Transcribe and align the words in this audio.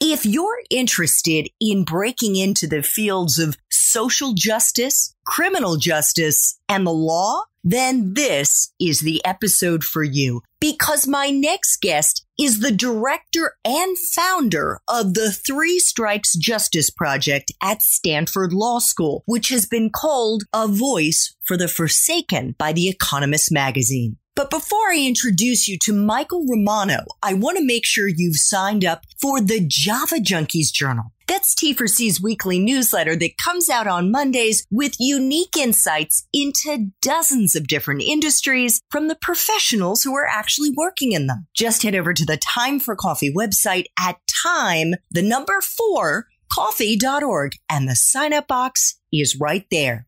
If 0.00 0.24
you're 0.24 0.62
interested 0.70 1.48
in 1.60 1.82
breaking 1.82 2.36
into 2.36 2.68
the 2.68 2.82
fields 2.82 3.40
of 3.40 3.56
social 3.68 4.32
justice, 4.32 5.12
criminal 5.26 5.76
justice, 5.76 6.60
and 6.68 6.86
the 6.86 6.92
law, 6.92 7.42
then 7.64 8.14
this 8.14 8.72
is 8.80 9.00
the 9.00 9.20
episode 9.24 9.82
for 9.82 10.04
you 10.04 10.42
because 10.60 11.08
my 11.08 11.30
next 11.30 11.80
guest 11.80 12.24
is 12.38 12.60
the 12.60 12.70
director 12.70 13.54
and 13.64 13.98
founder 13.98 14.78
of 14.86 15.14
the 15.14 15.32
Three 15.32 15.80
Strikes 15.80 16.36
Justice 16.36 16.90
Project 16.90 17.50
at 17.60 17.82
Stanford 17.82 18.52
Law 18.52 18.78
School, 18.78 19.24
which 19.26 19.48
has 19.48 19.66
been 19.66 19.90
called 19.90 20.44
a 20.52 20.68
voice 20.68 21.34
for 21.44 21.56
the 21.56 21.66
forsaken 21.66 22.54
by 22.56 22.72
The 22.72 22.88
Economist 22.88 23.50
magazine. 23.50 24.16
But 24.38 24.50
before 24.50 24.92
I 24.92 25.04
introduce 25.04 25.66
you 25.66 25.76
to 25.82 25.92
Michael 25.92 26.46
Romano, 26.48 26.98
I 27.24 27.34
want 27.34 27.58
to 27.58 27.66
make 27.66 27.84
sure 27.84 28.06
you've 28.06 28.36
signed 28.36 28.84
up 28.84 29.02
for 29.20 29.40
the 29.40 29.58
Java 29.66 30.18
Junkies 30.20 30.70
Journal. 30.72 31.06
That's 31.26 31.56
T4C's 31.56 32.22
weekly 32.22 32.60
newsletter 32.60 33.16
that 33.16 33.36
comes 33.44 33.68
out 33.68 33.88
on 33.88 34.12
Mondays 34.12 34.64
with 34.70 34.94
unique 35.00 35.56
insights 35.56 36.28
into 36.32 36.92
dozens 37.02 37.56
of 37.56 37.66
different 37.66 38.02
industries 38.02 38.80
from 38.92 39.08
the 39.08 39.16
professionals 39.16 40.04
who 40.04 40.14
are 40.14 40.28
actually 40.28 40.70
working 40.70 41.10
in 41.10 41.26
them. 41.26 41.48
Just 41.52 41.82
head 41.82 41.96
over 41.96 42.14
to 42.14 42.24
the 42.24 42.36
Time 42.36 42.78
for 42.78 42.94
Coffee 42.94 43.34
website 43.34 43.86
at 43.98 44.20
time, 44.44 44.94
the 45.10 45.20
number 45.20 45.60
four, 45.60 46.28
coffee.org, 46.52 47.54
and 47.68 47.88
the 47.88 47.96
sign 47.96 48.32
up 48.32 48.46
box 48.46 49.00
is 49.12 49.36
right 49.40 49.66
there. 49.72 50.06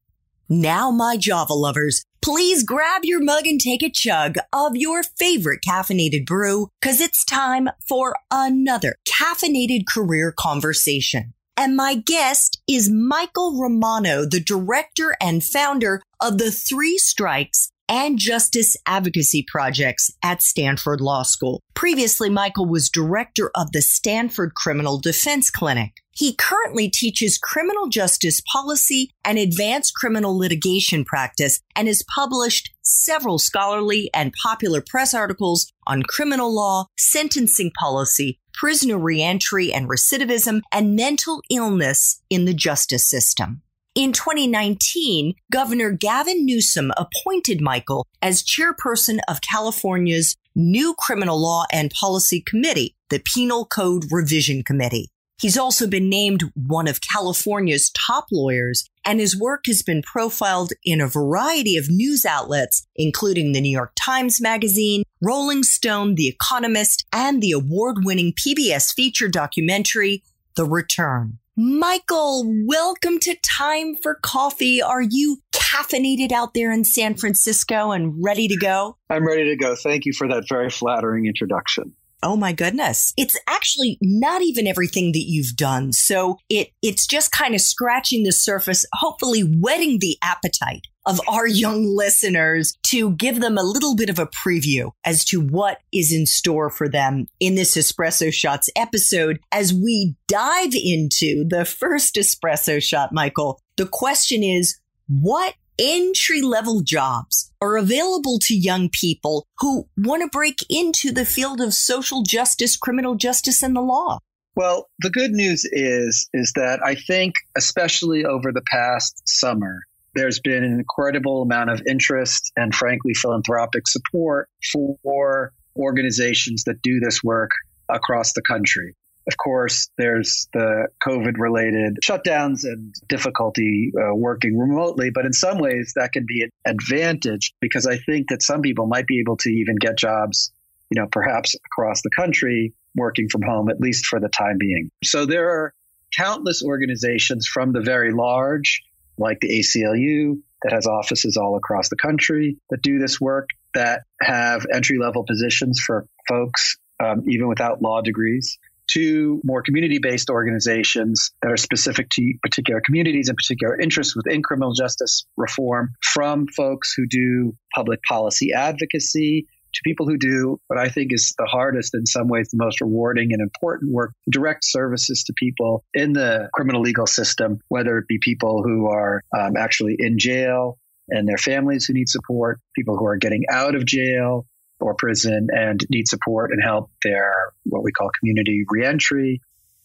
Now, 0.52 0.90
my 0.90 1.16
Java 1.16 1.54
lovers, 1.54 2.02
please 2.22 2.64
grab 2.64 3.04
your 3.04 3.22
mug 3.22 3.46
and 3.46 3.60
take 3.60 3.84
a 3.84 3.88
chug 3.88 4.34
of 4.52 4.72
your 4.74 5.04
favorite 5.04 5.60
caffeinated 5.64 6.26
brew 6.26 6.70
because 6.80 7.00
it's 7.00 7.24
time 7.24 7.68
for 7.88 8.16
another 8.32 8.96
caffeinated 9.08 9.86
career 9.86 10.34
conversation. 10.36 11.34
And 11.56 11.77
my 11.77 11.94
guest 11.94 12.60
is 12.66 12.90
Michael 12.90 13.60
Romano, 13.60 14.24
the 14.24 14.40
director 14.40 15.14
and 15.20 15.44
founder 15.44 16.02
of 16.20 16.39
the 16.39 16.50
Three 16.50 16.98
Strikes 16.98 17.70
and 17.90 18.20
Justice 18.20 18.77
Advocacy 18.86 19.45
Projects 19.48 20.12
at 20.23 20.42
Stanford 20.42 21.01
Law 21.01 21.24
School. 21.24 21.61
Previously, 21.74 22.30
Michael 22.30 22.67
was 22.67 22.89
director 22.89 23.51
of 23.56 23.73
the 23.73 23.83
Stanford 23.83 24.55
Criminal 24.55 25.01
Defense 25.01 25.51
Clinic. 25.51 25.95
He 26.12 26.33
currently 26.33 26.89
teaches 26.89 27.36
criminal 27.36 27.89
justice 27.89 28.40
policy 28.42 29.11
and 29.24 29.39
advanced 29.39 29.95
criminal 29.96 30.39
litigation 30.39 31.05
practice 31.05 31.61
and 31.74 31.89
has 31.89 32.05
published 32.14 32.70
several 32.83 33.39
scholarly 33.40 34.08
and 34.14 34.33
popular 34.40 34.80
press 34.80 35.12
articles 35.12 35.72
on 35.84 36.05
criminal 36.05 36.55
law, 36.55 36.86
sentencing 36.96 37.72
policy, 37.77 38.39
prisoner 38.55 38.98
reentry 38.98 39.72
and 39.72 39.89
recidivism, 39.89 40.61
and 40.70 40.95
mental 40.95 41.42
illness 41.51 42.22
in 42.30 42.45
the 42.45 42.55
justice 42.55 43.11
system. 43.11 43.62
In 43.96 44.12
2019, 44.12 45.34
Governor 45.51 45.90
Gavin 45.90 46.46
Newsom 46.46 46.92
appointed 46.96 47.61
Michael 47.61 48.06
as 48.23 48.45
chairperson 48.45 49.18
of 49.27 49.40
California's 49.40 50.36
new 50.55 50.95
criminal 50.96 51.42
law 51.42 51.64
and 51.73 51.90
policy 51.90 52.40
committee, 52.40 52.95
the 53.08 53.18
Penal 53.18 53.67
Code 53.67 54.05
Revision 54.12 54.62
Committee. 54.62 55.11
He's 55.40 55.58
also 55.58 55.89
been 55.89 56.08
named 56.08 56.45
one 56.55 56.86
of 56.86 57.01
California's 57.01 57.90
top 57.90 58.27
lawyers, 58.30 58.84
and 59.05 59.18
his 59.18 59.36
work 59.36 59.62
has 59.67 59.83
been 59.83 60.02
profiled 60.02 60.72
in 60.84 61.01
a 61.01 61.08
variety 61.08 61.77
of 61.77 61.90
news 61.90 62.24
outlets, 62.24 62.86
including 62.95 63.51
the 63.51 63.61
New 63.61 63.72
York 63.72 63.90
Times 64.01 64.40
Magazine, 64.40 65.02
Rolling 65.20 65.64
Stone, 65.64 66.14
The 66.14 66.28
Economist, 66.28 67.05
and 67.12 67.42
the 67.42 67.51
award 67.51 68.05
winning 68.05 68.34
PBS 68.34 68.95
feature 68.95 69.28
documentary, 69.28 70.22
The 70.55 70.64
Return. 70.64 71.39
Michael, 71.56 72.44
welcome 72.64 73.18
to 73.18 73.36
Time 73.42 73.96
for 73.96 74.14
Coffee. 74.22 74.80
Are 74.80 75.02
you 75.02 75.42
caffeinated 75.52 76.33
out 76.33 76.55
there 76.55 76.72
in 76.72 76.84
San 76.84 77.16
Francisco 77.16 77.90
and 77.90 78.14
ready 78.22 78.46
to 78.48 78.56
go? 78.56 78.96
I'm 79.11 79.27
ready 79.27 79.44
to 79.50 79.56
go. 79.56 79.74
Thank 79.74 80.06
you 80.06 80.12
for 80.12 80.28
that 80.28 80.44
very 80.48 80.70
flattering 80.70 81.27
introduction. 81.27 81.92
Oh 82.23 82.36
my 82.36 82.53
goodness. 82.53 83.14
It's 83.17 83.36
actually 83.47 83.98
not 84.03 84.42
even 84.42 84.67
everything 84.67 85.13
that 85.13 85.25
you've 85.27 85.57
done. 85.57 85.92
So 85.92 86.39
it 86.48 86.70
it's 86.83 87.07
just 87.07 87.33
kind 87.33 87.55
of 87.55 87.61
scratching 87.61 88.25
the 88.25 88.33
surface, 88.33 88.85
hopefully 88.92 89.41
whetting 89.41 89.98
the 89.98 90.19
appetite 90.23 90.86
of 91.07 91.19
our 91.27 91.47
young 91.47 91.85
listeners 91.85 92.77
to 92.89 93.13
give 93.13 93.41
them 93.41 93.57
a 93.57 93.63
little 93.63 93.97
bit 93.97 94.11
of 94.11 94.19
a 94.19 94.27
preview 94.27 94.91
as 95.05 95.25
to 95.25 95.41
what 95.41 95.79
is 95.92 96.13
in 96.13 96.27
store 96.27 96.69
for 96.69 96.89
them 96.91 97.27
in 97.41 97.55
this 97.55 97.75
Espresso 97.75 98.33
Shots 98.33 98.69
episode 98.77 99.41
as 99.51 99.73
we 99.73 100.14
dive 100.29 100.75
into 100.75 101.47
the 101.48 101.64
first 101.64 102.17
espresso 102.17 102.83
shot, 102.83 103.13
Michael. 103.13 103.63
The 103.77 103.87
question 103.87 104.42
is, 104.42 104.79
what 105.08 105.55
entry 105.79 106.42
level 106.42 106.83
jobs 106.83 107.49
are 107.60 107.76
available 107.76 108.38
to 108.42 108.54
young 108.54 108.88
people 108.88 109.46
who 109.58 109.86
want 109.96 110.22
to 110.22 110.28
break 110.28 110.58
into 110.68 111.12
the 111.12 111.24
field 111.24 111.60
of 111.60 111.74
social 111.74 112.22
justice, 112.22 112.76
criminal 112.76 113.14
justice, 113.14 113.62
and 113.62 113.76
the 113.76 113.80
law? 113.80 114.18
Well, 114.56 114.88
the 114.98 115.10
good 115.10 115.32
news 115.32 115.64
is 115.70 116.28
is 116.32 116.52
that 116.56 116.80
I 116.84 116.94
think 116.94 117.34
especially 117.56 118.24
over 118.24 118.52
the 118.52 118.62
past 118.70 119.22
summer 119.26 119.80
there's 120.14 120.40
been 120.40 120.64
an 120.64 120.72
incredible 120.72 121.42
amount 121.42 121.70
of 121.70 121.82
interest 121.88 122.50
and 122.56 122.74
frankly 122.74 123.14
philanthropic 123.14 123.86
support 123.86 124.48
for 124.72 125.52
organizations 125.77 126.64
that 126.64 126.82
do 126.82 126.98
this 126.98 127.22
work 127.22 127.50
across 127.88 128.32
the 128.32 128.42
country. 128.42 128.96
Of 129.26 129.37
course, 129.37 129.91
there's 129.99 130.49
the 130.53 130.88
COVID 131.06 131.35
related 131.38 131.99
shutdowns 132.05 132.64
and 132.64 132.94
difficulty 133.08 133.93
uh, 133.97 134.14
working 134.14 134.58
remotely, 134.58 135.11
but 135.11 135.26
in 135.26 135.32
some 135.32 135.58
ways 135.58 135.93
that 135.97 136.12
can 136.12 136.25
be 136.26 136.43
an 136.43 136.50
advantage 136.64 137.52
because 137.61 137.87
I 137.87 137.99
think 137.99 138.28
that 138.31 138.43
some 138.43 138.62
people 138.62 138.87
might 138.87 139.06
be 139.06 139.20
able 139.20 139.37
to 139.38 139.50
even 139.50 139.76
get 139.76 139.99
jobs, 139.99 140.52
you 140.90 141.00
know, 141.00 141.06
perhaps 141.11 141.55
across 141.55 142.02
the 142.02 142.11
country 142.11 142.72
working 142.96 143.28
from 143.28 143.43
home, 143.43 143.69
at 143.69 143.81
least 143.81 144.06
for 144.06 144.20
the 144.20 144.28
time 144.28 144.56
being. 144.58 144.90
So 145.05 145.26
there 145.26 145.50
are 145.50 145.75
countless 146.16 146.62
organizations 146.64 147.46
from 147.46 147.73
the 147.73 147.82
very 147.82 148.12
large, 148.12 148.82
like 149.19 149.38
the 149.40 149.61
ACLU, 149.61 150.40
that 150.62 150.73
has 150.73 150.87
offices 150.87 151.37
all 151.37 151.56
across 151.56 151.88
the 151.88 151.96
country 151.96 152.56
that 152.70 152.82
do 152.82 152.99
this 152.99 153.20
work, 153.20 153.49
that 153.75 154.02
have 154.20 154.66
entry 154.73 154.99
level 154.99 155.25
positions 155.25 155.81
for 155.81 156.06
folks, 156.28 156.78
um, 157.02 157.25
even 157.28 157.49
without 157.49 157.81
law 157.81 158.02
degrees 158.02 158.58
to 158.92 159.40
more 159.44 159.62
community 159.62 159.98
based 159.98 160.31
organizations 160.31 161.31
that 161.42 161.52
are 161.52 161.56
specific 161.56 162.08
to 162.10 162.34
particular 162.42 162.81
communities 162.84 163.28
and 163.28 163.37
particular 163.37 163.78
interests 163.78 164.16
within 164.16 164.42
criminal 164.42 164.72
justice 164.75 165.25
reform, 165.37 165.90
from 166.02 166.46
folks 166.48 166.92
who 166.96 167.06
do 167.06 167.56
public 167.75 168.00
policy 168.08 168.52
advocacy 168.52 169.46
to 169.72 169.81
people 169.84 170.06
who 170.06 170.16
do 170.16 170.60
what 170.66 170.78
I 170.78 170.88
think 170.88 171.12
is 171.12 171.34
the 171.38 171.46
hardest, 171.46 171.94
in 171.94 172.06
some 172.06 172.28
ways, 172.28 172.48
the 172.50 172.62
most 172.62 172.81
rewarding 172.81 173.32
and 173.32 173.40
important 173.40 173.92
work 173.92 174.12
direct 174.28 174.64
services 174.64 175.25
to 175.25 175.32
people 175.34 175.84
in 175.94 176.12
the 176.12 176.48
criminal 176.52 176.82
legal 176.82 177.06
system, 177.06 177.58
whether 177.69 177.98
it 177.98 178.08
be 178.08 178.19
people 178.20 178.62
who 178.64 178.87
are 178.87 179.22
um, 179.37 179.56
actually 179.56 179.96
in 179.98 180.19
jail 180.19 180.78
and 181.08 181.28
their 181.28 181.38
families 181.38 181.84
who 181.87 181.94
need 181.94 182.08
support, 182.08 182.60
people 182.75 182.96
who 182.96 183.06
are 183.06 183.16
getting 183.16 183.44
out 183.50 183.75
of 183.75 183.84
jail, 183.84 184.46
or 184.80 184.94
prison 184.94 185.48
and 185.50 185.84
need 185.90 186.08
support 186.08 186.50
and 186.52 186.62
help 186.62 186.90
their 187.02 187.52
what 187.64 187.82
we 187.82 187.92
call 187.92 188.10
community 188.18 188.64
reentry. 188.68 189.40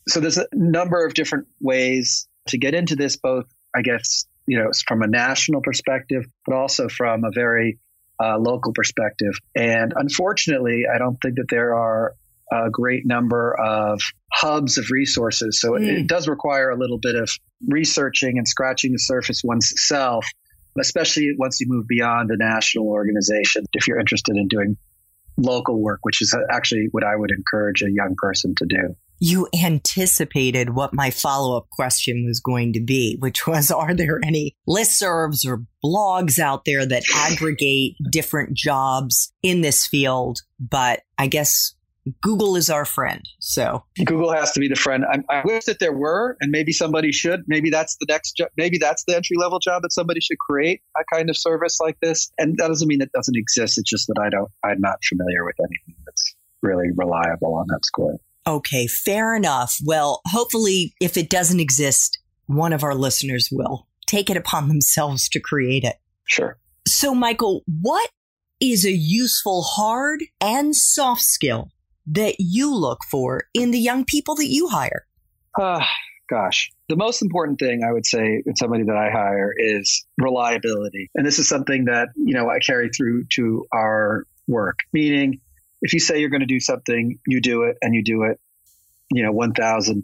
So 0.08 0.20
there's 0.20 0.38
a 0.38 0.48
number 0.54 1.06
of 1.06 1.14
different 1.14 1.48
ways 1.60 2.28
to 2.50 2.58
get 2.58 2.76
into 2.76 2.96
this, 2.96 3.18
both 3.18 3.46
I 3.76 3.82
guess 3.82 4.26
you 4.48 4.60
know, 4.60 4.70
from 4.88 5.02
a 5.02 5.08
national 5.08 5.62
perspective, 5.62 6.26
but 6.46 6.56
also 6.56 6.88
from 6.88 7.24
a 7.24 7.32
very 7.34 7.80
uh, 8.24 8.38
local 8.38 8.74
perspective. 8.74 9.34
And 9.56 9.94
unfortunately, 9.96 10.84
I 10.94 10.98
don't 10.98 11.18
think 11.22 11.36
that 11.36 11.48
there 11.50 11.76
are 11.76 12.16
a 12.52 12.70
great 12.70 13.06
number 13.06 13.56
of 13.60 14.02
hubs 14.32 14.78
of 14.78 14.92
resources. 14.92 15.60
So 15.60 15.72
mm. 15.72 15.82
it, 15.82 15.90
it 15.90 16.00
hmm. 16.02 16.06
does 16.06 16.28
require 16.28 16.70
a 16.70 16.78
little 16.78 17.00
bit 17.00 17.16
of 17.16 17.30
researching 17.68 18.38
and 18.38 18.48
scratching 18.48 18.92
the 18.92 19.00
surface 19.00 19.42
oneself, 19.44 20.28
especially 20.80 21.32
once 21.38 21.60
you 21.60 21.68
move 21.70 21.88
beyond 21.88 22.32
a 22.32 22.38
national 22.38 22.88
organization. 22.88 23.66
If 23.74 23.88
you're 23.88 24.00
interested 24.00 24.36
in 24.36 24.48
doing 24.48 24.78
local 25.38 25.82
work, 25.82 26.00
which 26.04 26.22
is 26.22 26.36
actually 26.52 26.88
what 26.92 27.04
I 27.04 27.16
would 27.16 27.32
encourage 27.32 27.82
a 27.82 27.92
young 27.92 28.16
person 28.18 28.56
to 28.58 28.66
do. 28.66 28.96
You 29.20 29.48
anticipated 29.64 30.72
what 30.72 30.94
my 30.94 31.10
follow 31.10 31.56
up 31.58 31.70
question 31.72 32.26
was 32.26 32.42
going 32.42 32.74
to 32.74 32.82
be, 32.82 33.16
which 33.20 33.48
was 33.48 33.72
Are 33.72 33.94
there 33.94 34.20
any 34.24 34.56
listservs 34.68 35.46
or 35.48 35.64
blogs 35.84 36.38
out 36.38 36.66
there 36.66 36.86
that 36.86 37.04
aggregate 37.16 37.96
different 38.12 38.58
jobs 38.58 39.32
in 39.42 39.62
this 39.62 39.86
field? 39.86 40.40
But 40.60 41.02
I 41.18 41.28
guess 41.28 41.75
Google 42.22 42.56
is 42.56 42.70
our 42.70 42.86
friend. 42.86 43.22
So 43.40 43.84
Google 44.06 44.32
has 44.32 44.52
to 44.52 44.60
be 44.60 44.68
the 44.68 44.76
friend. 44.76 45.06
I, 45.10 45.22
I, 45.34 45.42
wish 45.44 45.66
that 45.66 45.80
there 45.80 45.94
were, 45.94 46.38
and 46.40 46.52
maybe 46.52 46.72
somebody 46.72 47.12
should. 47.12 47.42
Maybe 47.48 47.70
that's 47.70 47.98
the 48.00 48.06
next 48.08 48.34
job. 48.34 48.50
Maybe 48.58 48.78
that's 48.78 49.04
the 49.08 49.16
entry 49.16 49.38
level 49.38 49.60
job 49.60 49.82
that 49.82 49.92
somebody 49.92 50.20
should 50.20 50.38
create 50.38 50.82
a 50.98 51.04
kind 51.14 51.30
of 51.30 51.38
service 51.38 51.80
like 51.82 51.98
this. 52.02 52.32
And 52.38 52.58
that 52.58 52.68
doesn't 52.68 52.88
mean 52.88 53.02
it 53.02 53.12
doesn't 53.14 53.36
exist. 53.36 53.78
It's 53.78 53.90
just 53.90 54.08
that 54.08 54.22
I 54.22 54.30
don't. 54.30 54.52
I'm 54.64 54.80
not 54.80 54.98
familiar 55.08 55.46
with 55.46 55.56
anything 55.60 55.96
that's 56.06 56.36
really 56.62 56.90
reliable 56.96 57.56
on 57.56 57.66
that 57.70 57.86
score. 57.86 58.18
Okay, 58.48 58.86
fair 58.86 59.36
enough. 59.36 59.78
Well, 59.84 60.22
hopefully, 60.28 60.94
if 61.02 61.18
it 61.18 61.30
doesn't 61.30 61.60
exist, 61.60 62.20
one 62.46 62.74
of 62.74 62.84
our 62.84 62.94
listeners 62.94 63.50
will 63.52 63.88
take 64.06 64.30
it 64.30 64.38
upon 64.38 64.68
themselves 64.68 65.28
to 65.30 65.40
create 65.40 65.84
it. 65.84 65.96
Sure. 66.28 66.60
So, 66.88 67.16
Michael, 67.16 67.64
what 67.82 68.10
is 68.62 68.86
a 68.86 68.92
useful 68.92 69.64
hard 69.64 70.24
and 70.40 70.76
soft 70.76 71.22
skill 71.22 71.70
that 72.08 72.36
you 72.40 72.74
look 72.74 73.00
for 73.10 73.44
in 73.54 73.72
the 73.72 73.80
young 73.80 74.06
people 74.06 74.36
that 74.36 74.48
you 74.48 74.68
hire? 74.68 75.06
Uh, 75.60 75.84
gosh, 76.30 76.72
the 76.90 76.96
most 76.96 77.22
important 77.22 77.60
thing 77.60 77.84
I 77.84 77.92
would 77.92 78.06
say 78.06 78.44
in 78.46 78.56
somebody 78.56 78.84
that 78.84 78.96
I 78.96 79.10
hire 79.10 79.54
is 79.58 80.06
reliability. 80.18 81.10
And 81.16 81.26
this 81.26 81.40
is 81.40 81.48
something 81.48 81.86
that, 81.86 82.10
you 82.16 82.34
know, 82.34 82.50
I 82.50 82.60
carry 82.60 82.90
through 82.90 83.26
to 83.34 83.66
our 83.74 84.26
work, 84.48 84.80
meaning 84.94 85.42
if 85.82 85.94
you 85.94 86.00
say 86.00 86.20
you're 86.20 86.30
going 86.30 86.42
to 86.42 86.46
do 86.46 86.60
something, 86.60 87.20
you 87.28 87.42
do 87.42 87.64
it 87.64 87.78
and 87.82 87.94
you 87.94 88.04
do 88.04 88.24
it, 88.24 88.40
you 89.12 89.24
know, 89.24 89.32
1000%. 89.32 90.04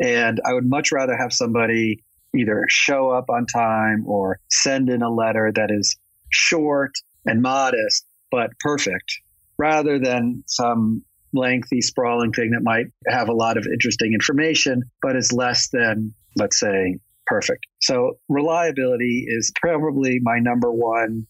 And 0.00 0.40
I 0.44 0.52
would 0.52 0.68
much 0.68 0.92
rather 0.92 1.16
have 1.16 1.32
somebody 1.32 2.02
either 2.34 2.64
show 2.68 3.10
up 3.10 3.30
on 3.30 3.46
time 3.46 4.04
or 4.06 4.40
send 4.50 4.90
in 4.90 5.02
a 5.02 5.10
letter 5.10 5.52
that 5.54 5.70
is 5.70 5.96
short 6.30 6.92
and 7.24 7.40
modest, 7.40 8.04
but 8.30 8.50
perfect 8.60 9.20
rather 9.58 9.98
than 9.98 10.44
some 10.46 11.02
lengthy, 11.36 11.80
sprawling 11.80 12.32
thing 12.32 12.50
that 12.50 12.62
might 12.62 12.86
have 13.08 13.28
a 13.28 13.32
lot 13.32 13.56
of 13.56 13.66
interesting 13.70 14.12
information, 14.12 14.82
but 15.02 15.16
is 15.16 15.32
less 15.32 15.68
than, 15.68 16.12
let's 16.36 16.58
say, 16.58 16.98
perfect. 17.26 17.66
So 17.80 18.18
reliability 18.28 19.26
is 19.28 19.52
probably 19.60 20.18
my 20.22 20.38
number 20.38 20.72
one 20.72 21.26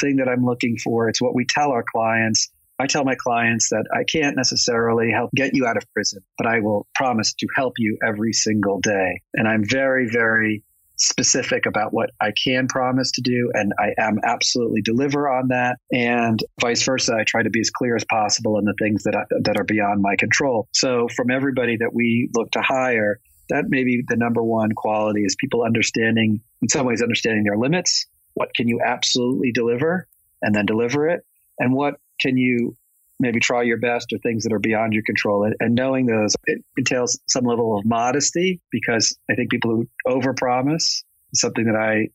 thing 0.00 0.16
that 0.16 0.28
I'm 0.28 0.44
looking 0.44 0.76
for. 0.82 1.08
It's 1.08 1.22
what 1.22 1.34
we 1.34 1.44
tell 1.44 1.70
our 1.70 1.84
clients. 1.84 2.50
I 2.78 2.86
tell 2.86 3.04
my 3.04 3.14
clients 3.14 3.68
that 3.70 3.84
I 3.94 4.02
can't 4.04 4.36
necessarily 4.36 5.12
help 5.12 5.30
get 5.34 5.54
you 5.54 5.64
out 5.66 5.76
of 5.76 5.84
prison, 5.92 6.20
but 6.36 6.46
I 6.46 6.58
will 6.60 6.88
promise 6.94 7.32
to 7.34 7.46
help 7.54 7.74
you 7.78 7.96
every 8.06 8.32
single 8.32 8.80
day. 8.80 9.20
And 9.34 9.46
I'm 9.46 9.62
very, 9.64 10.08
very 10.10 10.64
specific 10.96 11.66
about 11.66 11.92
what 11.92 12.10
I 12.20 12.32
can 12.32 12.68
promise 12.68 13.10
to 13.12 13.20
do, 13.20 13.50
and 13.54 13.72
I 13.78 13.94
am 13.98 14.18
absolutely 14.24 14.80
deliver 14.82 15.28
on 15.28 15.48
that. 15.48 15.78
And 15.92 16.38
vice 16.60 16.82
versa, 16.82 17.14
I 17.18 17.24
try 17.24 17.42
to 17.42 17.50
be 17.50 17.60
as 17.60 17.70
clear 17.70 17.96
as 17.96 18.04
possible 18.04 18.58
in 18.58 18.64
the 18.64 18.74
things 18.78 19.02
that 19.04 19.14
I, 19.16 19.24
that 19.42 19.56
are 19.56 19.64
beyond 19.64 20.02
my 20.02 20.16
control. 20.16 20.68
So 20.72 21.08
from 21.16 21.30
everybody 21.30 21.76
that 21.78 21.92
we 21.92 22.28
look 22.34 22.50
to 22.52 22.62
hire, 22.62 23.20
that 23.50 23.64
may 23.68 23.84
be 23.84 24.02
the 24.08 24.16
number 24.16 24.42
one 24.42 24.70
quality 24.72 25.24
is 25.24 25.36
people 25.38 25.62
understanding, 25.62 26.40
in 26.62 26.68
some 26.68 26.86
ways, 26.86 27.02
understanding 27.02 27.44
their 27.44 27.58
limits. 27.58 28.06
What 28.34 28.54
can 28.54 28.68
you 28.68 28.80
absolutely 28.84 29.52
deliver, 29.52 30.08
and 30.42 30.54
then 30.54 30.66
deliver 30.66 31.08
it, 31.08 31.24
and 31.58 31.74
what 31.74 31.94
can 32.20 32.36
you 32.36 32.76
maybe 33.20 33.40
try 33.40 33.62
your 33.62 33.78
best 33.78 34.12
or 34.12 34.18
things 34.18 34.44
that 34.44 34.52
are 34.52 34.58
beyond 34.58 34.92
your 34.92 35.02
control. 35.04 35.44
And, 35.44 35.54
and 35.60 35.74
knowing 35.74 36.06
those, 36.06 36.34
it 36.44 36.62
entails 36.76 37.18
some 37.28 37.44
level 37.44 37.78
of 37.78 37.84
modesty 37.84 38.60
because 38.70 39.16
I 39.30 39.34
think 39.34 39.50
people 39.50 39.70
who 39.70 39.88
overpromise 40.06 41.02
is 41.32 41.40
something 41.40 41.64
that 41.66 41.76
I 41.76 42.08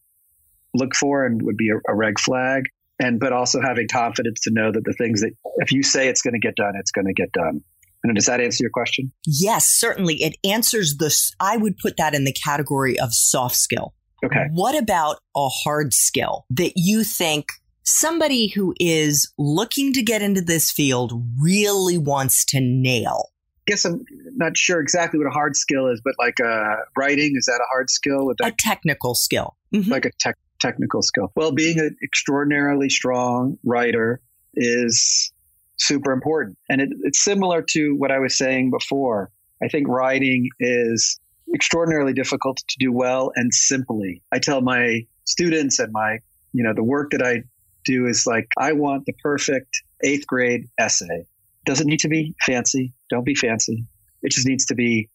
look 0.74 0.96
for 0.96 1.26
and 1.26 1.42
would 1.42 1.58
be 1.58 1.70
a, 1.70 1.92
a 1.92 1.96
reg 1.96 2.20
flag. 2.20 2.66
And 3.02 3.18
but 3.18 3.32
also 3.32 3.62
having 3.62 3.88
confidence 3.90 4.42
to 4.42 4.52
know 4.52 4.74
that 4.74 4.84
the 4.84 4.94
things 4.94 5.22
that 5.22 5.32
if 5.60 5.72
you 5.72 5.84
say 5.84 6.10
it's 6.10 6.22
going 6.22 6.34
to 6.34 6.40
get 6.40 6.58
done, 6.58 6.74
it's 6.78 6.92
going 6.92 7.08
to 7.08 7.14
get 7.14 7.32
done. 7.32 7.62
And 8.04 8.16
does 8.16 8.26
that 8.26 8.42
answer 8.42 8.64
your 8.64 8.72
question? 8.72 9.12
Yes, 9.26 9.68
certainly. 9.68 10.22
It 10.24 10.36
answers 10.44 10.98
this. 10.98 11.34
I 11.40 11.58
would 11.58 11.78
put 11.78 11.96
that 11.98 12.14
in 12.14 12.26
the 12.26 12.34
category 12.34 13.00
of 13.00 13.14
soft 13.14 13.56
skill. 13.56 13.94
Okay. 14.26 14.48
What 14.52 14.78
about 14.78 15.18
a 15.36 15.48
hard 15.48 15.94
skill 15.94 16.46
that 16.50 16.74
you 16.76 17.04
think 17.06 17.48
somebody 17.90 18.48
who 18.48 18.74
is 18.80 19.32
looking 19.38 19.94
to 19.94 20.02
get 20.02 20.22
into 20.22 20.42
this 20.42 20.72
field 20.72 21.12
really 21.40 21.98
wants 21.98 22.46
to 22.46 22.60
nail? 22.60 23.30
I 23.68 23.72
guess 23.72 23.86
I'm 23.86 24.06
not 24.36 24.58
sure 24.58 24.80
exactly 24.80 25.20
what 25.20 25.28
a 25.28 25.32
hard 25.32 25.56
skill 25.56 25.88
is, 25.88 26.02
but 26.04 26.16
like 26.18 26.40
uh, 26.40 26.76
writing, 26.98 27.34
is 27.36 27.46
that 27.46 27.60
a 27.62 27.68
hard 27.70 27.90
skill? 27.90 28.34
That? 28.38 28.48
A 28.48 28.56
technical 28.58 29.16
skill. 29.16 29.56
Mm-hmm. 29.74 29.92
Like 29.92 30.06
a 30.06 30.12
tech 30.20 30.38
technical 30.60 31.02
skill. 31.02 31.32
Well, 31.36 31.52
being 31.52 31.80
an 31.80 31.96
extraordinarily 32.04 32.90
strong 32.90 33.58
writer 33.64 34.20
is 34.56 35.32
super 35.78 36.12
important. 36.12 36.58
And 36.70 36.82
it, 36.82 36.90
it's 37.04 37.24
similar 37.24 37.62
to 37.70 37.96
what 37.96 38.12
I 38.12 38.20
was 38.20 38.38
saying 38.38 38.72
before. 38.72 39.32
I 39.64 39.68
think 39.68 39.88
writing 39.88 40.50
is 40.60 41.20
extraordinarily 41.54 42.14
difficult 42.14 42.58
to 42.58 42.76
do 42.78 42.92
well 42.92 43.32
and 43.36 43.54
simply. 43.54 44.22
I 44.32 44.40
tell 44.40 44.62
my 44.62 45.06
students 45.26 45.80
and 45.80 45.92
my, 45.92 46.20
you 46.54 46.64
know, 46.64 46.74
the 46.74 46.84
work 46.84 47.12
that 47.12 47.24
I 47.24 47.44
do 47.86 48.06
is 48.08 48.26
like, 48.26 48.48
I 48.58 48.74
want 48.74 49.06
the 49.06 49.14
perfect 49.24 49.82
eighth 50.04 50.28
grade 50.28 50.68
essay. 50.80 51.26
Doesn't 51.66 51.88
need 51.88 52.00
to 52.00 52.10
be 52.10 52.36
fancy. 52.46 52.94
Don't 53.10 53.26
be 53.26 53.36
fancy. 53.36 53.86
It 54.22 54.32
just 54.32 54.48
needs 54.48 54.66
to 54.66 54.76
be 54.76 55.10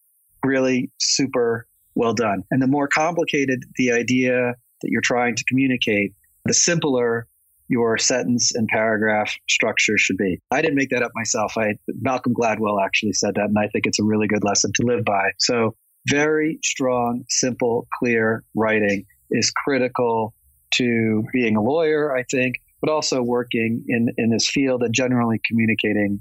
really 0.45 0.91
super 0.99 1.67
well 1.95 2.15
done. 2.15 2.43
And 2.51 2.61
the 2.61 2.67
more 2.67 2.89
complicated 2.89 3.65
the 3.77 3.93
idea 3.93 4.55
that 4.83 4.91
you're 4.91 5.01
trying 5.03 5.37
to 5.37 5.45
communicate, 5.45 6.13
the 6.45 6.55
simpler 6.55 7.27
your 7.69 7.97
sentence 7.97 8.55
and 8.55 8.69
paragraph 8.69 9.35
structure 9.49 9.97
should 9.97 10.19
be. 10.19 10.39
I 10.51 10.61
didn't 10.61 10.77
make 10.77 10.91
that 10.91 11.03
up 11.03 11.13
myself. 11.15 11.55
I 11.57 11.79
Malcolm 12.01 12.35
Gladwell 12.35 12.85
actually 12.85 13.15
said 13.15 13.35
that, 13.37 13.47
and 13.47 13.59
I 13.59 13.69
think 13.69 13.87
it's 13.87 13.99
a 13.99 14.05
really 14.05 14.27
good 14.27 14.45
lesson 14.45 14.71
to 14.75 14.87
live 14.87 15.05
by. 15.05 15.31
So 15.39 15.75
very 16.07 16.59
strong, 16.63 17.25
simple, 17.31 17.87
clear 17.99 18.45
writing 18.55 19.07
is 19.31 19.51
critical 19.51 20.35
to 20.77 21.25
being 21.33 21.57
a 21.57 21.63
lawyer, 21.63 22.17
I 22.17 22.25
think, 22.31 22.57
but 22.81 22.91
also 22.91 23.23
working 23.23 23.85
in, 23.89 24.09
in 24.19 24.31
this 24.31 24.49
field 24.49 24.83
and 24.83 24.95
generally 24.95 25.41
communicating 25.49 26.21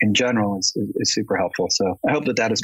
in 0.00 0.14
general 0.14 0.58
is, 0.58 0.76
is 0.96 1.12
super 1.12 1.36
helpful. 1.36 1.66
So 1.70 1.98
I 2.08 2.12
hope 2.12 2.24
that 2.26 2.36
that 2.36 2.52
is 2.52 2.62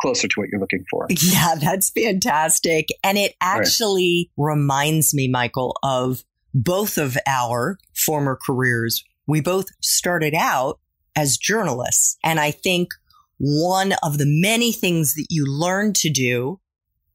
closer 0.00 0.28
to 0.28 0.34
what 0.36 0.48
you're 0.50 0.60
looking 0.60 0.84
for. 0.90 1.06
Yeah, 1.10 1.56
that's 1.60 1.90
fantastic. 1.90 2.86
And 3.02 3.18
it 3.18 3.34
actually 3.40 4.30
right. 4.36 4.52
reminds 4.52 5.12
me, 5.12 5.28
Michael, 5.28 5.76
of 5.82 6.24
both 6.54 6.98
of 6.98 7.18
our 7.26 7.78
former 7.94 8.38
careers. 8.44 9.04
We 9.26 9.40
both 9.40 9.66
started 9.82 10.34
out 10.34 10.78
as 11.16 11.36
journalists. 11.36 12.16
And 12.22 12.38
I 12.38 12.52
think 12.52 12.90
one 13.38 13.94
of 14.02 14.18
the 14.18 14.26
many 14.26 14.72
things 14.72 15.14
that 15.14 15.26
you 15.30 15.44
learn 15.46 15.92
to 15.94 16.10
do 16.10 16.60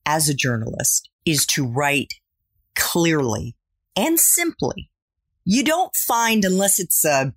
as 0.06 0.30
a 0.30 0.34
journalist 0.34 1.10
is 1.26 1.46
to 1.48 1.66
write 1.66 2.14
clearly 2.84 3.56
and 3.96 4.20
simply. 4.20 4.90
You 5.46 5.64
don't 5.64 5.96
find, 5.96 6.44
unless 6.44 6.80
it's 6.80 7.06
a 7.06 7.34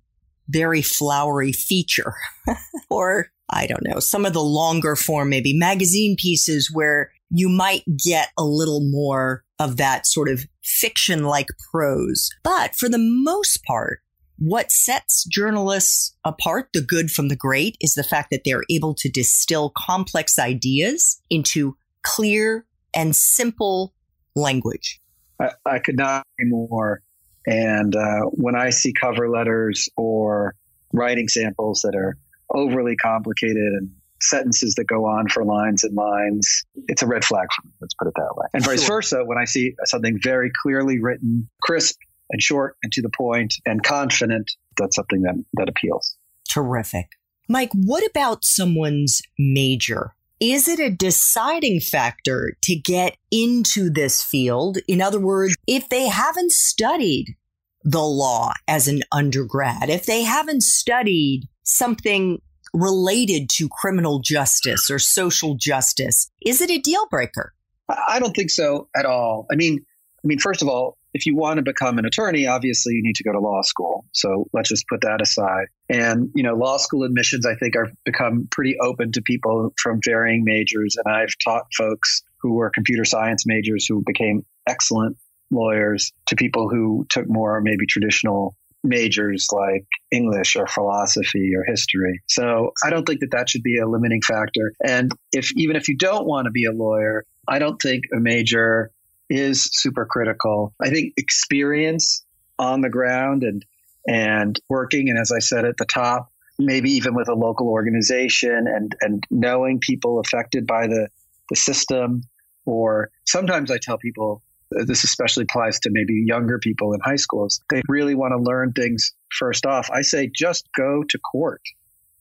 very 0.49 0.81
flowery 0.81 1.53
feature 1.53 2.15
or 2.89 3.31
I 3.49 3.65
don't 3.65 3.85
know, 3.85 3.99
some 3.99 4.25
of 4.25 4.33
the 4.33 4.43
longer 4.43 4.97
form, 4.97 5.29
maybe 5.29 5.53
magazine 5.53 6.17
pieces 6.19 6.69
where 6.71 7.11
you 7.29 7.47
might 7.47 7.83
get 8.03 8.29
a 8.37 8.43
little 8.43 8.81
more 8.81 9.45
of 9.57 9.77
that 9.77 10.05
sort 10.05 10.29
of 10.29 10.45
fiction 10.61 11.23
like 11.23 11.47
prose. 11.71 12.29
But 12.43 12.75
for 12.75 12.89
the 12.89 12.97
most 12.99 13.63
part, 13.63 14.01
what 14.37 14.69
sets 14.69 15.23
journalists 15.25 16.15
apart, 16.25 16.69
the 16.73 16.81
good 16.81 17.09
from 17.09 17.29
the 17.29 17.37
great, 17.37 17.77
is 17.79 17.93
the 17.93 18.03
fact 18.03 18.31
that 18.31 18.41
they're 18.43 18.65
able 18.69 18.93
to 18.95 19.09
distill 19.09 19.71
complex 19.75 20.37
ideas 20.37 21.21
into 21.29 21.77
clear 22.03 22.65
and 22.93 23.15
simple 23.15 23.93
language. 24.35 25.01
I, 25.39 25.51
I 25.65 25.79
could 25.79 25.97
not 25.97 26.25
agree 26.39 26.49
more. 26.49 27.01
And 27.45 27.95
uh, 27.95 28.21
when 28.31 28.55
I 28.55 28.71
see 28.71 28.93
cover 28.93 29.29
letters 29.29 29.89
or 29.95 30.55
writing 30.93 31.27
samples 31.27 31.81
that 31.81 31.95
are 31.95 32.17
overly 32.53 32.95
complicated 32.95 33.57
and 33.57 33.91
sentences 34.21 34.75
that 34.75 34.85
go 34.85 35.05
on 35.05 35.27
for 35.27 35.43
lines 35.43 35.83
and 35.83 35.95
lines. 35.95 36.63
It's 36.87 37.01
a 37.01 37.07
red 37.07 37.23
flag 37.23 37.47
for 37.55 37.67
me. 37.67 37.73
Let's 37.81 37.93
put 37.93 38.07
it 38.07 38.13
that 38.15 38.33
way. 38.35 38.47
And 38.53 38.63
vice 38.63 38.87
versa, 38.87 39.23
when 39.23 39.37
I 39.37 39.45
see 39.45 39.75
something 39.85 40.19
very 40.21 40.51
clearly 40.61 40.99
written, 40.99 41.49
crisp 41.61 41.97
and 42.31 42.41
short 42.41 42.77
and 42.83 42.91
to 42.93 43.01
the 43.01 43.09
point 43.09 43.55
and 43.65 43.83
confident, 43.83 44.51
that's 44.77 44.95
something 44.95 45.21
that, 45.21 45.35
that 45.53 45.69
appeals. 45.69 46.15
Terrific. 46.49 47.11
Mike, 47.47 47.71
what 47.73 48.05
about 48.09 48.43
someone's 48.43 49.21
major? 49.37 50.13
Is 50.39 50.67
it 50.67 50.79
a 50.79 50.91
deciding 50.91 51.79
factor 51.79 52.55
to 52.63 52.75
get 52.75 53.17
into 53.31 53.89
this 53.89 54.23
field? 54.23 54.77
In 54.87 55.01
other 55.01 55.19
words, 55.19 55.55
if 55.65 55.89
they 55.89 56.07
haven't 56.07 56.51
studied 56.51 57.35
the 57.83 58.03
law 58.03 58.53
as 58.67 58.87
an 58.87 59.01
undergrad, 59.11 59.89
if 59.89 60.05
they 60.05 60.23
haven't 60.23 60.61
studied 60.61 61.47
something 61.63 62.41
related 62.73 63.49
to 63.49 63.69
criminal 63.69 64.19
justice 64.19 64.91
or 64.91 64.99
social 64.99 65.55
justice, 65.55 66.29
is 66.45 66.61
it 66.61 66.69
a 66.69 66.79
deal 66.79 67.07
breaker? 67.09 67.53
I 67.89 68.19
don't 68.19 68.35
think 68.35 68.51
so 68.51 68.89
at 68.95 69.05
all. 69.05 69.47
I 69.51 69.55
mean, 69.55 69.85
I 70.23 70.27
mean, 70.27 70.39
first 70.39 70.61
of 70.61 70.67
all, 70.67 70.96
if 71.13 71.25
you 71.25 71.35
want 71.35 71.57
to 71.57 71.63
become 71.63 71.97
an 71.97 72.05
attorney, 72.05 72.47
obviously 72.47 72.93
you 72.93 73.01
need 73.03 73.15
to 73.15 73.23
go 73.23 73.31
to 73.31 73.39
law 73.39 73.61
school. 73.61 74.05
So 74.13 74.45
let's 74.53 74.69
just 74.69 74.87
put 74.87 75.01
that 75.01 75.21
aside. 75.21 75.67
And, 75.89 76.29
you 76.35 76.43
know, 76.43 76.53
law 76.53 76.77
school 76.77 77.03
admissions, 77.03 77.45
I 77.45 77.55
think, 77.55 77.75
are 77.75 77.91
become 78.05 78.47
pretty 78.51 78.77
open 78.79 79.11
to 79.13 79.21
people 79.21 79.73
from 79.81 79.99
varying 80.03 80.43
majors. 80.43 80.95
And 81.03 81.13
I've 81.13 81.33
taught 81.43 81.65
folks 81.75 82.23
who 82.41 82.53
were 82.55 82.69
computer 82.69 83.05
science 83.05 83.45
majors 83.45 83.85
who 83.87 84.03
became 84.05 84.45
excellent 84.67 85.17
lawyers 85.49 86.11
to 86.27 86.35
people 86.35 86.69
who 86.69 87.05
took 87.09 87.25
more 87.27 87.61
maybe 87.61 87.85
traditional 87.87 88.55
majors 88.83 89.47
like 89.51 89.85
English 90.11 90.55
or 90.55 90.67
philosophy 90.67 91.51
or 91.55 91.63
history. 91.65 92.21
So 92.27 92.71
I 92.85 92.89
don't 92.89 93.05
think 93.05 93.21
that 93.21 93.31
that 93.31 93.49
should 93.49 93.63
be 93.63 93.79
a 93.79 93.87
limiting 93.87 94.21
factor. 94.21 94.73
And 94.85 95.11
if 95.31 95.51
even 95.55 95.75
if 95.75 95.87
you 95.89 95.97
don't 95.97 96.27
want 96.27 96.45
to 96.45 96.51
be 96.51 96.65
a 96.65 96.71
lawyer, 96.71 97.25
I 97.47 97.59
don't 97.59 97.81
think 97.81 98.05
a 98.15 98.19
major 98.19 98.91
is 99.29 99.69
super 99.73 100.05
critical. 100.05 100.73
I 100.81 100.89
think 100.89 101.13
experience 101.17 102.25
on 102.59 102.81
the 102.81 102.89
ground 102.89 103.43
and 103.43 103.65
and 104.07 104.59
working 104.69 105.09
and 105.09 105.19
as 105.19 105.31
I 105.31 105.39
said 105.39 105.65
at 105.65 105.77
the 105.77 105.85
top, 105.85 106.31
maybe 106.57 106.91
even 106.91 107.13
with 107.13 107.27
a 107.27 107.33
local 107.33 107.67
organization 107.67 108.65
and 108.67 108.95
and 109.01 109.23
knowing 109.29 109.79
people 109.79 110.19
affected 110.19 110.65
by 110.65 110.87
the 110.87 111.09
the 111.49 111.55
system 111.55 112.23
or 112.65 113.09
sometimes 113.25 113.71
I 113.71 113.77
tell 113.81 113.97
people 113.97 114.41
uh, 114.77 114.83
this 114.85 115.03
especially 115.03 115.43
applies 115.43 115.79
to 115.81 115.89
maybe 115.91 116.23
younger 116.25 116.59
people 116.59 116.93
in 116.93 116.99
high 116.99 117.15
schools. 117.15 117.61
They 117.69 117.81
really 117.87 118.15
want 118.15 118.33
to 118.33 118.37
learn 118.37 118.73
things 118.73 119.13
first 119.31 119.65
off. 119.65 119.89
I 119.89 120.01
say 120.01 120.29
just 120.33 120.67
go 120.75 121.03
to 121.07 121.19
court 121.19 121.61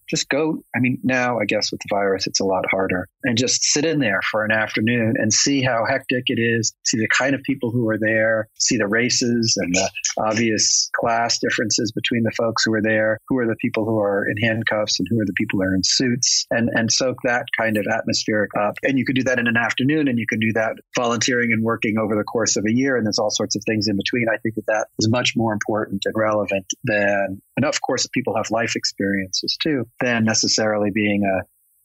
just 0.09 0.29
go. 0.29 0.63
I 0.75 0.81
mean, 0.81 0.99
now 1.03 1.39
I 1.39 1.45
guess 1.45 1.71
with 1.71 1.81
the 1.81 1.89
virus, 1.95 2.27
it's 2.27 2.41
a 2.41 2.45
lot 2.45 2.65
harder. 2.71 3.09
And 3.25 3.37
just 3.37 3.63
sit 3.63 3.85
in 3.85 4.01
there 4.01 4.21
for 4.31 4.45
an 4.45 4.53
afternoon 4.53 5.15
and 5.17 5.33
see 5.33 5.63
how 5.63 5.85
hectic 5.89 6.25
it 6.27 6.41
is, 6.41 6.73
see 6.85 6.99
the 6.99 7.09
kind 7.09 7.35
of 7.35 7.43
people 7.43 7.71
who 7.71 7.89
are 7.89 7.99
there, 7.99 8.49
see 8.59 8.77
the 8.77 8.87
races 8.87 9.57
and 9.61 9.75
the 9.75 9.91
obvious 10.19 10.91
class 10.95 11.39
differences 11.39 11.93
between 11.93 12.23
the 12.23 12.33
folks 12.37 12.65
who 12.65 12.73
are 12.75 12.83
there, 12.83 13.19
who 13.29 13.39
are 13.39 13.47
the 13.47 13.57
people 13.61 13.85
who 13.85 13.99
are 13.99 14.27
in 14.29 14.37
handcuffs 14.49 14.99
and 14.99 15.07
who 15.11 15.21
are 15.21 15.27
the 15.27 15.35
people 15.37 15.59
who 15.59 15.67
are 15.67 15.75
in 15.75 15.83
suits, 15.85 16.47
and, 16.51 16.71
and 16.75 16.93
soak 16.93 17.17
that 17.25 17.47
kind 17.59 17.77
of 17.77 17.87
atmospheric 17.87 18.51
up. 18.59 18.75
And 18.83 18.99
you 18.99 19.05
could 19.05 19.17
do 19.17 19.25
that 19.25 19.39
in 19.39 19.47
an 19.47 19.57
afternoon 19.57 20.09
and 20.09 20.19
you 20.19 20.27
can 20.27 20.39
do 20.39 20.53
that 20.55 20.77
volunteering 20.97 21.53
and 21.53 21.63
working 21.63 21.97
over 21.99 22.15
the 22.15 22.25
course 22.25 22.57
of 22.57 22.65
a 22.67 22.73
year. 22.73 22.97
And 22.97 23.07
there's 23.07 23.19
all 23.19 23.31
sorts 23.31 23.57
of 23.57 23.63
things 23.67 23.89
in 23.89 23.97
between. 23.97 24.27
I 24.33 24.39
think 24.39 24.55
that 24.57 24.67
that 24.67 24.87
is 24.99 25.09
much 25.09 25.35
more 25.37 25.53
important 25.53 26.03
and 26.05 26.15
relevant 26.17 26.67
than, 26.85 27.43
and 27.57 27.65
of 27.65 27.81
course, 27.81 28.07
people 28.07 28.37
have 28.37 28.51
life 28.51 28.77
experiences 28.77 29.57
too 29.61 29.89
than 30.01 30.25
necessarily 30.25 30.91
being 30.91 31.23
a 31.25 31.43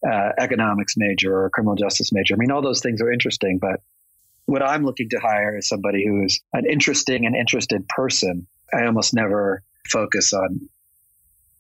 uh, 0.08 0.32
economics 0.40 0.96
major 0.98 1.34
or 1.34 1.46
a 1.46 1.50
criminal 1.50 1.76
justice 1.76 2.12
major. 2.12 2.34
I 2.34 2.38
mean, 2.38 2.52
all 2.52 2.62
those 2.62 2.82
things 2.82 3.02
are 3.02 3.12
interesting, 3.12 3.60
but 3.62 3.82
what 4.46 4.64
I'm 4.64 4.84
looking 4.84 5.10
to 5.10 5.20
hire 5.20 5.58
is 5.58 5.68
somebody 5.68 6.06
who 6.06 6.26
is 6.26 6.42
an 6.54 6.66
interesting 6.70 7.26
and 7.26 7.36
interested 7.36 7.88
person. 7.88 8.48
I 8.74 8.86
almost 8.86 9.14
never 9.14 9.64
focus 9.90 10.34
on 10.34 10.70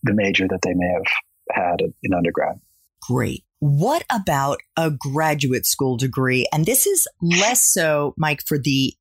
the 0.04 0.14
major 0.14 0.48
that 0.48 0.62
they 0.64 0.74
may 0.74 0.88
have 0.88 1.04
had 1.52 1.82
in 2.04 2.14
undergrad. 2.14 2.60
Great. 3.02 3.44
What 3.60 4.04
about 4.12 4.60
a 4.76 4.90
graduate 4.90 5.66
school 5.66 5.98
degree? 5.98 6.48
And 6.52 6.66
this 6.66 6.88
is 6.88 7.08
less 7.22 7.72
so, 7.72 8.16
Mike, 8.18 8.42
for 8.48 8.58
the 8.58 8.96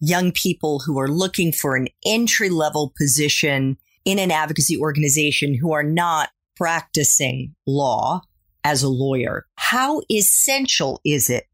young 0.00 0.32
people 0.32 0.80
who 0.80 0.98
are 0.98 1.08
looking 1.08 1.52
for 1.52 1.76
an 1.76 1.88
entry 2.04 2.50
level 2.50 2.92
position 2.98 3.78
in 4.06 4.18
an 4.18 4.30
advocacy 4.30 4.78
organization 4.78 5.52
who 5.52 5.72
are 5.72 5.82
not 5.82 6.30
practicing 6.56 7.54
law 7.66 8.22
as 8.64 8.82
a 8.82 8.88
lawyer, 8.88 9.44
how 9.56 10.00
essential 10.10 11.00
is 11.04 11.28
it 11.28 11.44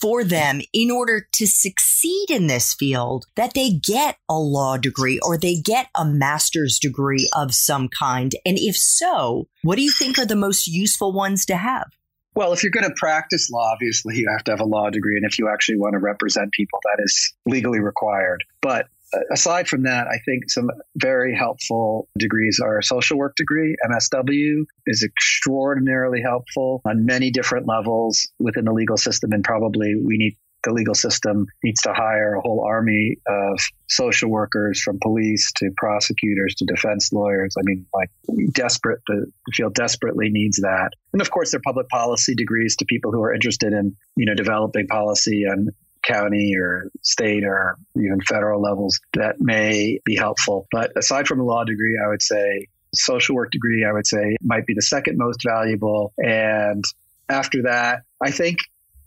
for 0.00 0.22
them 0.22 0.60
in 0.72 0.90
order 0.90 1.26
to 1.32 1.46
succeed 1.46 2.30
in 2.30 2.46
this 2.46 2.74
field 2.74 3.24
that 3.34 3.54
they 3.54 3.70
get 3.70 4.16
a 4.28 4.38
law 4.38 4.76
degree 4.76 5.18
or 5.22 5.36
they 5.36 5.56
get 5.56 5.88
a 5.96 6.04
master's 6.04 6.78
degree 6.78 7.28
of 7.34 7.54
some 7.54 7.88
kind? 7.88 8.34
And 8.44 8.58
if 8.58 8.76
so, 8.76 9.48
what 9.62 9.76
do 9.76 9.82
you 9.82 9.90
think 9.90 10.18
are 10.18 10.26
the 10.26 10.36
most 10.36 10.66
useful 10.66 11.12
ones 11.12 11.46
to 11.46 11.56
have? 11.56 11.90
Well, 12.34 12.52
if 12.52 12.62
you're 12.62 12.72
going 12.72 12.88
to 12.88 12.94
practice 12.96 13.50
law, 13.50 13.72
obviously 13.72 14.16
you 14.16 14.28
have 14.30 14.44
to 14.44 14.52
have 14.52 14.60
a 14.60 14.64
law 14.64 14.88
degree. 14.88 15.16
And 15.16 15.26
if 15.26 15.38
you 15.38 15.48
actually 15.48 15.76
want 15.76 15.92
to 15.92 15.98
represent 15.98 16.52
people, 16.52 16.78
that 16.84 17.02
is 17.02 17.34
legally 17.46 17.80
required. 17.80 18.44
But 18.62 18.86
aside 19.32 19.68
from 19.68 19.82
that, 19.84 20.06
I 20.06 20.18
think 20.24 20.50
some 20.50 20.70
very 20.96 21.34
helpful 21.34 22.08
degrees 22.18 22.60
are 22.62 22.78
a 22.78 22.82
social 22.82 23.18
work 23.18 23.34
degree. 23.36 23.76
MSW 23.90 24.64
is 24.86 25.02
extraordinarily 25.02 26.22
helpful 26.22 26.80
on 26.84 27.04
many 27.04 27.30
different 27.30 27.66
levels 27.66 28.28
within 28.38 28.64
the 28.64 28.72
legal 28.72 28.96
system. 28.96 29.32
And 29.32 29.44
probably 29.44 29.94
we 29.96 30.16
need 30.16 30.36
the 30.64 30.72
legal 30.72 30.94
system 30.94 31.46
needs 31.64 31.82
to 31.82 31.92
hire 31.92 32.34
a 32.34 32.40
whole 32.40 32.64
army 32.64 33.16
of 33.26 33.58
social 33.88 34.30
workers 34.30 34.80
from 34.80 34.98
police 35.02 35.50
to 35.56 35.70
prosecutors 35.76 36.54
to 36.56 36.64
defense 36.64 37.12
lawyers. 37.12 37.54
I 37.58 37.62
mean, 37.64 37.86
like 37.92 38.10
desperate, 38.52 39.00
the, 39.08 39.26
field 39.54 39.74
desperately 39.74 40.28
needs 40.30 40.58
that. 40.58 40.90
And 41.12 41.20
of 41.20 41.30
course, 41.30 41.50
there 41.50 41.58
are 41.58 41.62
public 41.64 41.88
policy 41.88 42.34
degrees 42.34 42.76
to 42.76 42.84
people 42.84 43.10
who 43.10 43.22
are 43.22 43.34
interested 43.34 43.72
in, 43.72 43.96
you 44.16 44.24
know, 44.24 44.34
developing 44.34 44.86
policy 44.86 45.44
and 45.44 45.70
county 46.02 46.54
or 46.58 46.90
state 47.02 47.44
or 47.44 47.76
even 47.96 48.20
federal 48.20 48.60
levels 48.60 49.00
that 49.14 49.36
may 49.40 50.00
be 50.04 50.16
helpful. 50.16 50.66
But 50.70 50.92
aside 50.96 51.26
from 51.26 51.40
a 51.40 51.44
law 51.44 51.64
degree, 51.64 52.00
I 52.04 52.08
would 52.08 52.22
say 52.22 52.66
social 52.94 53.34
work 53.34 53.50
degree, 53.50 53.84
I 53.84 53.92
would 53.92 54.06
say 54.06 54.36
might 54.42 54.66
be 54.66 54.74
the 54.74 54.82
second 54.82 55.16
most 55.16 55.42
valuable. 55.44 56.12
And 56.18 56.84
after 57.28 57.62
that, 57.62 58.02
I 58.22 58.30
think 58.30 58.58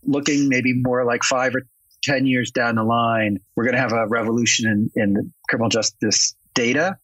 looking 0.04 0.50
maybe 0.50 0.74
more 0.74 1.06
like 1.06 1.24
five 1.24 1.56
or 1.56 1.62
10 2.04 2.25
years 2.25 2.52
down 2.52 2.75
the 2.75 2.84
line, 2.84 3.40
we're 3.56 3.64
going 3.64 3.75
to 3.75 3.82
have 3.82 3.94
a 3.94 4.08
revolution 4.08 4.92
in, 4.96 5.02
in 5.02 5.34
criminal 5.50 5.70
justice 5.70 6.36
data. 6.54 6.98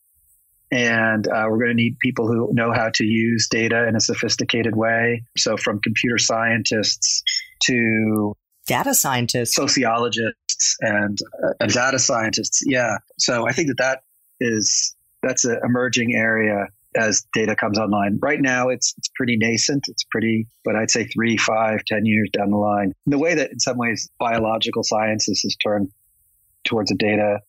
And 0.72 1.28
uh, 1.28 1.46
we're 1.50 1.58
going 1.58 1.76
to 1.76 1.84
need 1.84 2.00
people 2.00 2.28
who 2.28 2.50
know 2.54 2.72
how 2.72 2.92
to 2.94 3.04
use 3.04 3.50
data 3.50 3.88
in 3.90 3.96
a 3.98 4.00
sophisticated 4.00 4.74
way. 4.74 5.26
So, 5.38 5.58
from 5.58 5.82
computer 5.82 6.18
scientists 6.18 7.24
to 7.64 8.38
data 8.72 8.94
scientists, 8.94 9.56
sociologists, 9.56 10.78
and, 10.82 11.18
uh, 11.44 11.54
and 11.60 11.72
data 11.72 12.00
scientists. 12.00 12.62
Yeah. 12.66 12.98
So 13.18 13.48
I 13.48 13.52
think 13.52 13.68
that 13.68 13.78
that 13.78 14.00
is 14.40 14.96
that's 15.24 15.46
an 15.46 15.60
emerging 15.64 16.16
area 16.16 16.68
as 16.96 17.26
data 17.34 17.56
comes 17.56 17.80
online. 17.80 18.20
Right 18.22 18.42
now, 18.42 18.70
it's 18.70 18.94
it's 18.98 19.10
pretty 19.16 19.38
nascent. 19.38 19.86
It's 19.88 20.04
pretty, 20.12 20.48
but 20.66 20.76
I'd 20.76 20.92
say 20.92 21.06
three, 21.06 21.38
five, 21.38 21.86
ten 21.86 22.06
years 22.06 22.30
down 22.34 22.50
the 22.50 22.58
line. 22.58 22.94
the 23.06 23.20
way 23.20 23.36
that, 23.36 23.52
in 23.52 23.60
some 23.60 23.78
ways, 23.78 24.10
biological 24.20 24.84
sciences 24.84 25.42
has 25.44 25.56
turned 25.64 25.90
towards 26.66 26.92
a 26.92 26.96
data 26.96 27.40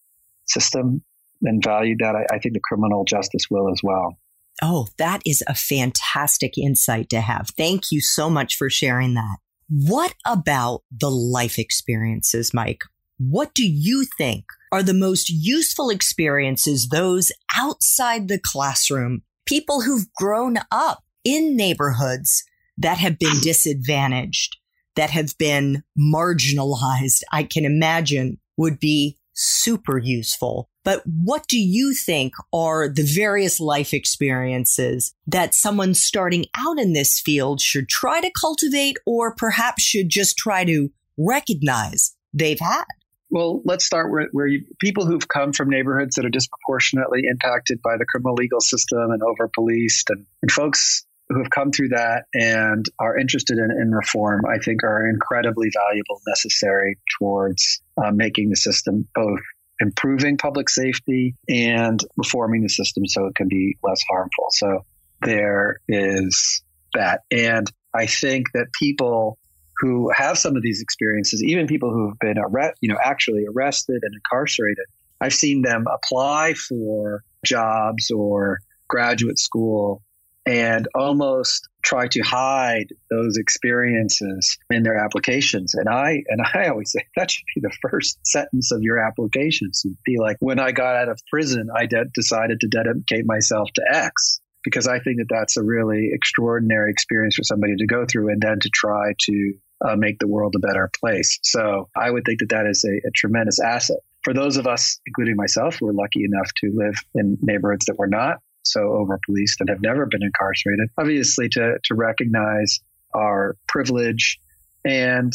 system 0.46 1.02
and 1.42 1.62
valued 1.62 1.98
that, 2.00 2.14
I, 2.14 2.24
I 2.34 2.38
think 2.38 2.54
the 2.54 2.60
criminal 2.62 3.04
justice 3.04 3.44
will 3.50 3.70
as 3.70 3.80
well. 3.82 4.16
Oh, 4.62 4.86
that 4.98 5.22
is 5.26 5.42
a 5.48 5.54
fantastic 5.54 6.56
insight 6.56 7.08
to 7.10 7.20
have. 7.20 7.48
Thank 7.56 7.90
you 7.90 8.00
so 8.00 8.30
much 8.30 8.56
for 8.56 8.70
sharing 8.70 9.14
that. 9.14 9.38
What 9.74 10.12
about 10.26 10.82
the 10.90 11.10
life 11.10 11.58
experiences, 11.58 12.52
Mike? 12.52 12.82
What 13.16 13.54
do 13.54 13.66
you 13.66 14.04
think 14.04 14.44
are 14.70 14.82
the 14.82 14.92
most 14.92 15.30
useful 15.30 15.88
experiences, 15.88 16.88
those 16.90 17.32
outside 17.56 18.28
the 18.28 18.38
classroom, 18.38 19.22
people 19.46 19.80
who've 19.80 20.12
grown 20.12 20.58
up 20.70 21.04
in 21.24 21.56
neighborhoods 21.56 22.44
that 22.76 22.98
have 22.98 23.18
been 23.18 23.40
disadvantaged, 23.40 24.58
that 24.94 25.08
have 25.08 25.38
been 25.38 25.84
marginalized, 25.98 27.22
I 27.32 27.42
can 27.42 27.64
imagine 27.64 28.40
would 28.58 28.78
be 28.78 29.16
super 29.32 29.96
useful. 29.96 30.68
But 30.84 31.02
what 31.06 31.46
do 31.46 31.58
you 31.58 31.94
think 31.94 32.34
are 32.52 32.88
the 32.88 33.04
various 33.04 33.60
life 33.60 33.94
experiences 33.94 35.14
that 35.26 35.54
someone 35.54 35.94
starting 35.94 36.46
out 36.56 36.78
in 36.78 36.92
this 36.92 37.20
field 37.20 37.60
should 37.60 37.88
try 37.88 38.20
to 38.20 38.30
cultivate 38.38 38.96
or 39.06 39.34
perhaps 39.34 39.82
should 39.82 40.08
just 40.08 40.36
try 40.36 40.64
to 40.64 40.90
recognize 41.16 42.16
they've 42.34 42.60
had? 42.60 42.84
Well, 43.30 43.62
let's 43.64 43.86
start 43.86 44.10
where, 44.10 44.28
where 44.32 44.46
you, 44.46 44.64
people 44.78 45.06
who've 45.06 45.26
come 45.26 45.54
from 45.54 45.70
neighborhoods 45.70 46.16
that 46.16 46.26
are 46.26 46.30
disproportionately 46.30 47.22
impacted 47.30 47.80
by 47.80 47.96
the 47.96 48.04
criminal 48.04 48.34
legal 48.34 48.60
system 48.60 49.10
and 49.10 49.22
over 49.22 49.48
policed 49.48 50.10
and, 50.10 50.26
and 50.42 50.50
folks 50.50 51.06
who 51.30 51.38
have 51.38 51.50
come 51.50 51.72
through 51.72 51.88
that 51.88 52.24
and 52.34 52.84
are 52.98 53.16
interested 53.16 53.56
in, 53.56 53.70
in 53.70 53.90
reform, 53.90 54.42
I 54.44 54.58
think, 54.58 54.82
are 54.84 55.08
incredibly 55.08 55.70
valuable, 55.72 56.20
necessary 56.26 56.98
towards 57.18 57.80
uh, 57.96 58.10
making 58.10 58.50
the 58.50 58.56
system 58.56 59.08
both 59.14 59.40
improving 59.82 60.36
public 60.38 60.70
safety 60.70 61.34
and 61.48 62.00
reforming 62.16 62.62
the 62.62 62.68
system 62.68 63.06
so 63.06 63.26
it 63.26 63.34
can 63.34 63.48
be 63.48 63.76
less 63.82 64.02
harmful. 64.08 64.46
So 64.50 64.84
there 65.22 65.76
is 65.88 66.62
that. 66.94 67.20
And 67.30 67.70
I 67.94 68.06
think 68.06 68.46
that 68.54 68.66
people 68.78 69.38
who 69.78 70.10
have 70.14 70.38
some 70.38 70.56
of 70.56 70.62
these 70.62 70.80
experiences, 70.80 71.42
even 71.42 71.66
people 71.66 71.90
who 71.90 72.08
have 72.08 72.18
been 72.20 72.38
arre- 72.38 72.74
you 72.80 72.88
know, 72.88 72.98
actually 73.02 73.44
arrested 73.46 74.00
and 74.02 74.14
incarcerated, 74.14 74.86
I've 75.20 75.34
seen 75.34 75.62
them 75.62 75.86
apply 75.92 76.54
for 76.54 77.22
jobs 77.44 78.10
or 78.10 78.60
graduate 78.88 79.38
school 79.38 80.02
and 80.46 80.88
almost 80.94 81.68
try 81.82 82.06
to 82.08 82.20
hide 82.20 82.88
those 83.10 83.36
experiences 83.36 84.58
in 84.70 84.82
their 84.82 84.96
applications. 84.96 85.74
And 85.74 85.88
I 85.88 86.22
and 86.28 86.42
I 86.54 86.68
always 86.68 86.92
say 86.92 87.04
that 87.16 87.30
should 87.30 87.44
be 87.54 87.60
the 87.60 87.76
first 87.88 88.18
sentence 88.26 88.72
of 88.72 88.82
your 88.82 88.98
applications. 88.98 89.82
It'd 89.84 89.96
be 90.04 90.18
like, 90.18 90.36
when 90.40 90.58
I 90.58 90.72
got 90.72 90.96
out 90.96 91.08
of 91.08 91.20
prison, 91.30 91.68
I 91.74 91.86
de- 91.86 92.06
decided 92.14 92.60
to 92.60 92.68
dedicate 92.68 93.26
myself 93.26 93.68
to 93.74 93.82
X 93.90 94.40
because 94.64 94.86
I 94.86 95.00
think 95.00 95.18
that 95.18 95.26
that's 95.28 95.56
a 95.56 95.62
really 95.62 96.10
extraordinary 96.12 96.90
experience 96.90 97.34
for 97.34 97.42
somebody 97.42 97.74
to 97.76 97.86
go 97.86 98.06
through 98.06 98.30
and 98.30 98.40
then 98.40 98.60
to 98.60 98.70
try 98.72 99.12
to 99.18 99.54
uh, 99.84 99.96
make 99.96 100.18
the 100.20 100.28
world 100.28 100.54
a 100.56 100.60
better 100.60 100.88
place. 101.00 101.40
So 101.42 101.88
I 101.96 102.10
would 102.10 102.24
think 102.24 102.38
that 102.40 102.50
that 102.50 102.66
is 102.66 102.84
a, 102.84 103.08
a 103.08 103.10
tremendous 103.14 103.58
asset. 103.58 103.98
For 104.22 104.32
those 104.32 104.56
of 104.56 104.68
us, 104.68 105.00
including 105.04 105.34
myself, 105.34 105.78
who 105.80 105.88
are 105.88 105.92
lucky 105.92 106.24
enough 106.24 106.48
to 106.58 106.70
live 106.72 106.94
in 107.16 107.38
neighborhoods 107.42 107.86
that 107.86 107.98
were 107.98 108.06
not 108.06 108.38
so 108.62 108.80
over 108.92 109.18
policed 109.26 109.60
and 109.60 109.68
have 109.68 109.80
never 109.80 110.06
been 110.06 110.22
incarcerated, 110.22 110.88
obviously 110.98 111.48
to, 111.50 111.78
to 111.84 111.94
recognize 111.94 112.80
our 113.14 113.56
privilege. 113.68 114.38
And, 114.84 115.32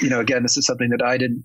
you 0.00 0.10
know, 0.10 0.20
again, 0.20 0.42
this 0.42 0.56
is 0.56 0.66
something 0.66 0.90
that 0.90 1.02
I 1.02 1.18
didn't 1.18 1.44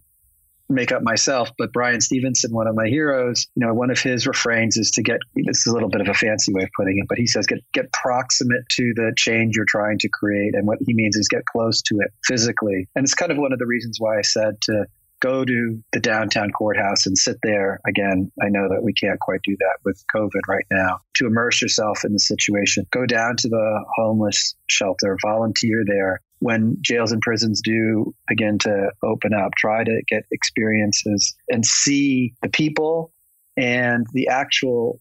make 0.72 0.92
up 0.92 1.04
myself, 1.04 1.52
but 1.58 1.74
Bryan 1.74 2.02
Stevenson, 2.02 2.54
one 2.54 2.68
of 2.68 2.76
my 2.76 2.88
heroes, 2.88 3.48
you 3.56 3.66
know, 3.66 3.74
one 3.74 3.92
of 3.92 4.00
his 4.00 4.26
refrains 4.26 4.78
is 4.78 4.92
to 4.92 5.04
get 5.04 5.18
this 5.36 5.60
is 5.60 5.68
a 5.68 5.74
little 5.74 5.90
bit 5.90 6.02
of 6.02 6.08
a 6.08 6.14
fancy 6.14 6.54
way 6.54 6.64
of 6.64 6.70
putting 6.78 6.98
it, 6.98 7.06
but 7.10 7.18
he 7.18 7.28
says 7.28 7.46
get 7.46 7.60
get 7.74 7.92
proximate 7.92 8.68
to 8.70 8.94
the 8.96 9.12
change 9.18 9.56
you're 9.56 9.66
trying 9.68 9.98
to 10.00 10.10
create. 10.10 10.56
And 10.56 10.66
what 10.66 10.78
he 10.86 10.94
means 10.94 11.16
is 11.16 11.28
get 11.28 11.46
close 11.46 11.82
to 11.84 12.00
it 12.00 12.12
physically. 12.26 12.88
And 12.96 13.04
it's 13.04 13.14
kind 13.14 13.32
of 13.32 13.38
one 13.38 13.54
of 13.54 13.60
the 13.60 13.66
reasons 13.66 13.98
why 14.00 14.18
I 14.18 14.22
said 14.22 14.62
to 14.62 14.86
go 15.22 15.46
to 15.46 15.84
the 15.94 16.00
downtown 16.00 16.52
courthouse 16.52 17.06
and 17.06 17.18
sit 17.18 17.38
there. 17.44 17.80
Again, 17.88 18.32
I 18.42 18.50
know 18.50 18.68
that 18.70 18.84
we 18.84 18.92
can't 18.94 19.20
quite 19.20 19.42
do 19.44 19.56
that 19.60 19.78
with 19.86 20.04
COVID 20.14 20.42
right 20.48 20.66
now. 20.70 21.00
To 21.16 21.28
immerse 21.28 21.62
yourself 21.62 22.04
in 22.04 22.12
the 22.12 22.20
situation, 22.20 22.86
go 22.92 23.06
down 23.06 23.38
to 23.38 23.48
the 23.48 23.86
homeless 23.96 24.56
shelter, 24.68 25.18
volunteer 25.24 25.84
there, 25.86 26.20
when 26.40 26.78
jails 26.82 27.12
and 27.12 27.22
prisons 27.22 27.62
do 27.64 28.14
begin 28.28 28.58
to 28.60 28.92
open 29.04 29.32
up, 29.34 29.52
try 29.58 29.84
to 29.84 30.02
get 30.08 30.24
experiences 30.32 31.36
and 31.50 31.64
see 31.66 32.34
the 32.42 32.50
people 32.50 33.14
and 33.56 34.08
the 34.14 34.28
actual 34.28 35.00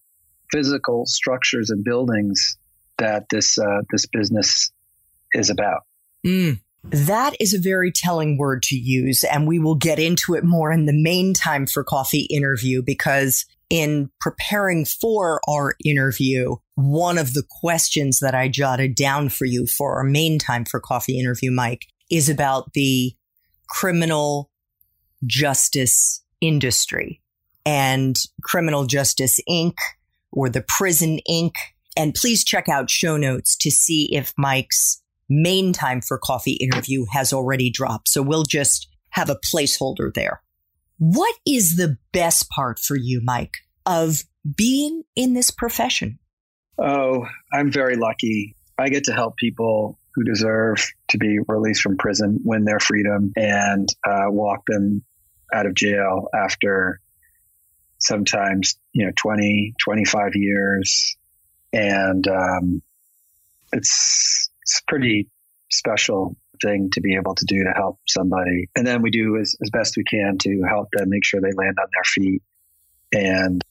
physical 0.53 1.07
structures 1.07 1.71
and 1.71 1.83
buildings 1.83 2.59
that 2.99 3.25
this 3.31 3.59
uh, 3.59 3.81
this 3.91 4.07
business 4.07 4.71
is 5.33 5.49
about. 5.49 5.85
Mm. 6.27 6.61
That 6.85 7.35
is 7.39 7.53
a 7.53 7.61
very 7.61 7.93
telling 7.93 8.39
word 8.39 8.63
to 8.65 8.77
use, 8.77 9.25
and 9.25 9.47
we 9.47 9.59
will 9.59 9.75
get 9.75 9.99
into 9.99 10.35
it 10.35 10.45
more 10.45 10.73
in 10.73 10.87
the 10.87 10.93
main 10.95 11.35
time 11.35 11.67
for 11.67 11.85
coffee 11.85 12.27
interview 12.31 12.83
because 12.83 13.45
in 13.69 14.11
preparing 14.21 14.85
for 14.85 15.41
our 15.49 15.77
interview, 15.85 16.57
one 16.75 17.19
of 17.19 17.35
the 17.35 17.45
questions 17.61 18.19
that 18.21 18.35
I 18.35 18.49
jotted 18.49 18.95
down 18.95 19.29
for 19.29 19.45
you 19.45 19.67
for 19.67 19.97
our 19.97 20.05
main 20.05 20.39
time 20.39 20.65
for 20.65 20.81
coffee 20.81 21.19
interview, 21.19 21.53
Mike, 21.53 21.87
is 22.11 22.29
about 22.29 22.73
the 22.73 23.15
criminal 23.69 24.51
justice 25.27 26.23
industry 26.41 27.21
and 27.65 28.17
Criminal 28.43 28.87
Justice 28.87 29.41
Inc. 29.49 29.75
or 30.33 30.49
the 30.49 30.65
Prison 30.67 31.21
Inc. 31.31 31.53
And 31.97 32.15
please 32.15 32.45
check 32.45 32.69
out 32.69 32.91
show 32.91 33.17
notes 33.17 33.57
to 33.59 33.71
see 33.71 34.15
if 34.15 34.33
Mike's 34.37 35.03
main 35.31 35.73
time 35.73 36.01
for 36.01 36.19
coffee 36.19 36.53
interview 36.53 37.07
has 37.13 37.33
already 37.33 37.71
dropped. 37.71 38.09
So 38.09 38.21
we'll 38.21 38.43
just 38.43 38.89
have 39.11 39.31
a 39.31 39.37
placeholder 39.37 40.13
there. 40.13 40.43
What 40.99 41.35
is 41.47 41.77
the 41.77 41.97
best 42.13 42.51
part 42.51 42.79
for 42.79 42.97
you, 42.97 43.23
Mike, 43.25 43.59
of 43.87 44.25
being 44.57 45.05
in 45.17 45.33
this 45.33 45.51
profession? 45.51 46.19
Oh, 46.79 47.27
I'm 47.53 47.71
very 47.71 47.97
lucky. 47.97 48.57
I 48.79 48.89
get 48.89 49.05
to 49.05 49.13
help 49.13 49.37
people 49.37 49.99
who 50.15 50.25
deserve 50.25 50.91
to 51.09 51.19
be 51.19 51.39
released 51.47 51.83
from 51.83 51.97
prison 51.97 52.41
win 52.45 52.65
their 52.65 52.81
freedom 52.81 53.33
and 53.37 53.89
uh, 54.07 54.27
walk 54.29 54.65
them 54.67 55.05
out 55.53 55.67
of 55.67 55.75
jail 55.75 56.29
after 56.35 57.01
sometimes, 57.99 58.77
you 58.93 59.07
know, 59.07 59.13
20, 59.17 59.75
25 59.79 60.33
years. 60.35 61.17
And 61.73 62.27
um, 62.27 62.83
it's, 63.73 64.50
it's 64.71 64.83
pretty 64.87 65.29
special 65.71 66.37
thing 66.63 66.91
to 66.93 67.01
be 67.01 67.17
able 67.17 67.35
to 67.35 67.45
do 67.47 67.65
to 67.65 67.71
help 67.75 67.99
somebody. 68.07 68.69
And 68.77 68.87
then 68.87 69.03
we 69.03 69.11
do 69.11 69.37
as, 69.39 69.57
as 69.63 69.71
best 69.71 69.97
we 69.97 70.05
can 70.05 70.39
to 70.39 70.63
help 70.69 70.89
them 70.93 71.09
make 71.09 71.25
sure 71.25 71.41
they 71.41 71.53
land 71.57 71.77
on 71.81 71.89
their 71.93 72.05
feet 72.05 72.43
and 73.13 73.65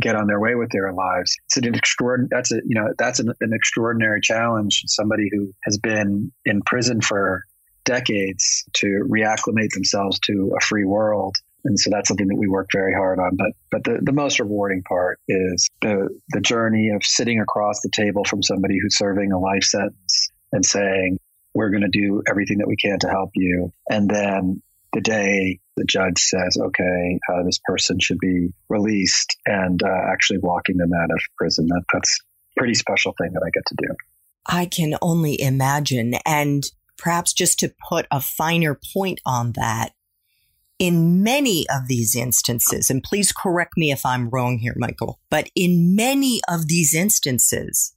get 0.00 0.14
on 0.14 0.26
their 0.26 0.40
way 0.40 0.54
with 0.54 0.70
their 0.70 0.92
lives. 0.92 1.36
It's 1.46 1.56
an 1.56 1.74
extraordinary, 1.74 2.28
that's 2.30 2.52
a, 2.52 2.56
you 2.56 2.80
know, 2.80 2.92
that's 2.98 3.20
an, 3.20 3.32
an 3.40 3.52
extraordinary 3.52 4.20
challenge. 4.20 4.82
Somebody 4.86 5.28
who 5.32 5.52
has 5.64 5.78
been 5.78 6.32
in 6.44 6.62
prison 6.62 7.00
for 7.00 7.42
decades 7.84 8.64
to 8.74 9.04
reacclimate 9.08 9.70
themselves 9.74 10.18
to 10.20 10.52
a 10.56 10.64
free 10.64 10.84
world. 10.84 11.36
And 11.64 11.78
so 11.78 11.90
that's 11.90 12.08
something 12.08 12.28
that 12.28 12.38
we 12.38 12.48
work 12.48 12.68
very 12.72 12.94
hard 12.94 13.18
on. 13.18 13.36
But 13.36 13.52
but 13.70 13.84
the, 13.84 14.00
the 14.02 14.12
most 14.12 14.40
rewarding 14.40 14.82
part 14.82 15.20
is 15.28 15.68
the 15.82 16.08
the 16.30 16.40
journey 16.40 16.90
of 16.94 17.04
sitting 17.04 17.40
across 17.40 17.80
the 17.80 17.90
table 17.90 18.24
from 18.24 18.42
somebody 18.42 18.78
who's 18.80 18.96
serving 18.96 19.32
a 19.32 19.38
life 19.38 19.64
sentence 19.64 20.30
and 20.52 20.64
saying, 20.64 21.18
we're 21.54 21.70
going 21.70 21.82
to 21.82 21.88
do 21.88 22.22
everything 22.28 22.58
that 22.58 22.68
we 22.68 22.76
can 22.76 22.98
to 23.00 23.08
help 23.08 23.30
you. 23.34 23.72
And 23.90 24.08
then 24.08 24.62
the 24.92 25.00
day 25.00 25.60
the 25.76 25.84
judge 25.84 26.18
says, 26.18 26.56
okay, 26.60 27.18
uh, 27.32 27.42
this 27.44 27.58
person 27.64 27.98
should 28.00 28.18
be 28.18 28.48
released 28.68 29.36
and 29.46 29.82
uh, 29.82 30.12
actually 30.12 30.38
walking 30.38 30.76
them 30.76 30.90
out 30.94 31.10
of 31.10 31.20
prison, 31.36 31.66
that, 31.68 31.82
that's 31.92 32.20
a 32.56 32.60
pretty 32.60 32.74
special 32.74 33.14
thing 33.18 33.32
that 33.32 33.42
I 33.44 33.50
get 33.50 33.64
to 33.66 33.74
do. 33.78 33.94
I 34.46 34.66
can 34.66 34.96
only 35.00 35.40
imagine. 35.40 36.14
And 36.26 36.64
perhaps 36.98 37.32
just 37.32 37.58
to 37.60 37.74
put 37.88 38.06
a 38.10 38.20
finer 38.20 38.78
point 38.92 39.20
on 39.24 39.52
that, 39.52 39.92
in 40.78 41.22
many 41.22 41.66
of 41.68 41.86
these 41.88 42.16
instances, 42.16 42.90
and 42.90 43.02
please 43.02 43.32
correct 43.32 43.76
me 43.76 43.92
if 43.92 44.04
I'm 44.04 44.30
wrong 44.30 44.58
here, 44.58 44.74
Michael, 44.76 45.20
but 45.30 45.48
in 45.54 45.94
many 45.94 46.40
of 46.48 46.68
these 46.68 46.94
instances, 46.94 47.94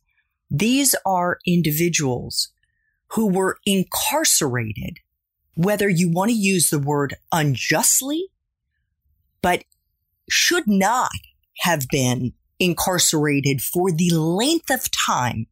these 0.49 0.95
are 1.05 1.39
individuals 1.45 2.51
who 3.09 3.27
were 3.27 3.57
incarcerated, 3.65 4.99
whether 5.55 5.89
you 5.89 6.11
want 6.11 6.29
to 6.29 6.37
use 6.37 6.69
the 6.69 6.79
word 6.79 7.15
unjustly, 7.31 8.27
but 9.41 9.63
should 10.29 10.67
not 10.67 11.11
have 11.59 11.87
been 11.89 12.33
incarcerated 12.59 13.61
for 13.61 13.91
the 13.91 14.09
length 14.11 14.69
of 14.69 14.89
time 15.07 15.47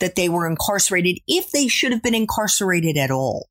that 0.00 0.16
they 0.16 0.28
were 0.28 0.46
incarcerated 0.46 1.18
if 1.26 1.50
they 1.50 1.68
should 1.68 1.92
have 1.92 2.02
been 2.02 2.14
incarcerated 2.14 2.96
at 2.96 3.10
all. 3.10 3.48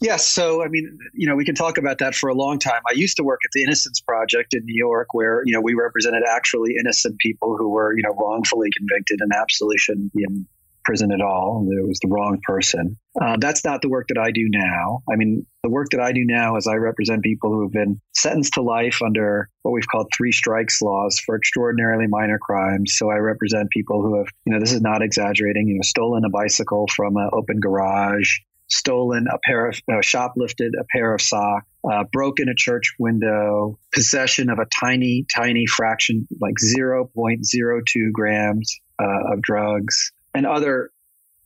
Yes. 0.00 0.26
So, 0.26 0.62
I 0.62 0.68
mean, 0.68 0.96
you 1.12 1.26
know, 1.28 1.34
we 1.34 1.44
can 1.44 1.54
talk 1.54 1.76
about 1.76 1.98
that 1.98 2.14
for 2.14 2.28
a 2.28 2.34
long 2.34 2.58
time. 2.58 2.80
I 2.88 2.92
used 2.94 3.16
to 3.16 3.24
work 3.24 3.40
at 3.44 3.50
the 3.52 3.64
Innocence 3.64 4.00
Project 4.00 4.54
in 4.54 4.64
New 4.64 4.76
York, 4.76 5.08
where, 5.12 5.42
you 5.44 5.52
know, 5.52 5.60
we 5.60 5.74
represented 5.74 6.22
actually 6.28 6.76
innocent 6.78 7.18
people 7.18 7.56
who 7.56 7.68
were, 7.68 7.96
you 7.96 8.02
know, 8.02 8.14
wrongfully 8.14 8.68
convicted 8.76 9.20
and 9.20 9.32
absolutely 9.34 9.78
shouldn't 9.78 10.12
be 10.12 10.22
in 10.22 10.46
prison 10.84 11.12
at 11.12 11.20
all. 11.20 11.68
It 11.70 11.86
was 11.86 11.98
the 12.00 12.08
wrong 12.08 12.40
person. 12.44 12.96
Uh, 13.20 13.36
that's 13.38 13.62
not 13.62 13.82
the 13.82 13.90
work 13.90 14.08
that 14.08 14.16
I 14.16 14.30
do 14.30 14.48
now. 14.48 15.02
I 15.12 15.16
mean, 15.16 15.44
the 15.62 15.68
work 15.68 15.88
that 15.90 16.00
I 16.00 16.12
do 16.12 16.24
now 16.24 16.56
is 16.56 16.66
I 16.66 16.76
represent 16.76 17.22
people 17.22 17.52
who 17.52 17.62
have 17.62 17.72
been 17.72 18.00
sentenced 18.16 18.54
to 18.54 18.62
life 18.62 19.02
under 19.04 19.50
what 19.62 19.72
we've 19.72 19.86
called 19.86 20.06
three 20.16 20.32
strikes 20.32 20.80
laws 20.80 21.18
for 21.18 21.36
extraordinarily 21.36 22.06
minor 22.08 22.38
crimes. 22.38 22.94
So 22.96 23.10
I 23.10 23.16
represent 23.16 23.68
people 23.68 24.00
who 24.00 24.16
have, 24.16 24.28
you 24.46 24.52
know, 24.54 24.60
this 24.60 24.72
is 24.72 24.80
not 24.80 25.02
exaggerating, 25.02 25.68
you 25.68 25.74
know, 25.74 25.82
stolen 25.82 26.24
a 26.24 26.30
bicycle 26.30 26.86
from 26.96 27.18
an 27.18 27.28
open 27.34 27.60
garage, 27.60 28.38
stolen 28.68 29.26
a 29.32 29.38
pair 29.44 29.68
of, 29.68 29.80
uh, 29.90 30.00
shoplifted 30.02 30.72
a 30.78 30.84
pair 30.92 31.14
of 31.14 31.20
socks, 31.20 31.66
uh, 31.90 32.04
broken 32.12 32.48
a 32.48 32.54
church 32.54 32.94
window, 32.98 33.78
possession 33.92 34.50
of 34.50 34.58
a 34.58 34.66
tiny, 34.80 35.26
tiny 35.34 35.66
fraction, 35.66 36.26
like 36.40 36.54
0.02 36.62 38.12
grams 38.12 38.80
uh, 39.00 39.32
of 39.32 39.42
drugs, 39.42 40.12
and 40.34 40.46
other 40.46 40.90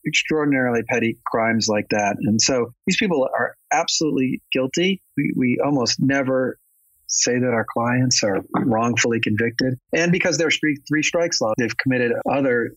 extraordinarily 0.07 0.83
petty 0.89 1.19
crimes 1.25 1.69
like 1.69 1.89
that. 1.91 2.17
And 2.21 2.41
so 2.41 2.75
these 2.87 2.97
people 2.97 3.29
are 3.39 3.57
absolutely 3.73 4.43
guilty. 4.53 5.01
We, 5.17 5.33
we 5.37 5.59
almost 5.65 5.99
never 6.01 6.59
say 7.07 7.39
that 7.39 7.53
our 7.53 7.67
clients 7.71 8.25
are 8.25 8.41
wrongfully 8.65 9.21
convicted. 9.21 9.79
And 9.95 10.11
because 10.11 10.39
there's 10.39 10.59
three, 10.59 10.77
three 10.89 11.03
strikes 11.03 11.41
law, 11.41 11.53
they've 11.57 11.77
committed 11.77 12.13
other 12.29 12.73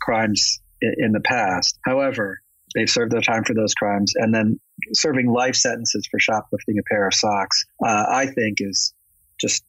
crimes 0.00 0.60
in 0.80 1.12
the 1.12 1.20
past. 1.20 1.78
However, 1.84 2.40
they've 2.76 2.90
served 2.90 3.10
their 3.10 3.22
time 3.22 3.42
for 3.42 3.54
those 3.54 3.74
crimes 3.74 4.12
and 4.14 4.32
then 4.32 4.60
serving 4.92 5.26
life 5.26 5.56
sentences 5.56 6.06
for 6.10 6.20
shoplifting 6.20 6.78
a 6.78 6.82
pair 6.82 7.08
of 7.08 7.14
socks, 7.14 7.64
uh, 7.84 8.04
I 8.08 8.26
think 8.26 8.58
is 8.60 8.92
just 9.40 9.64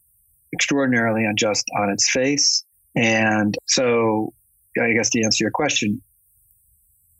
extraordinarily 0.53 1.23
unjust 1.25 1.65
on 1.79 1.89
its 1.89 2.11
face. 2.11 2.63
And 2.95 3.57
so, 3.65 4.33
I 4.79 4.91
guess 4.91 5.09
to 5.11 5.23
answer 5.23 5.45
your 5.45 5.51
question, 5.51 6.01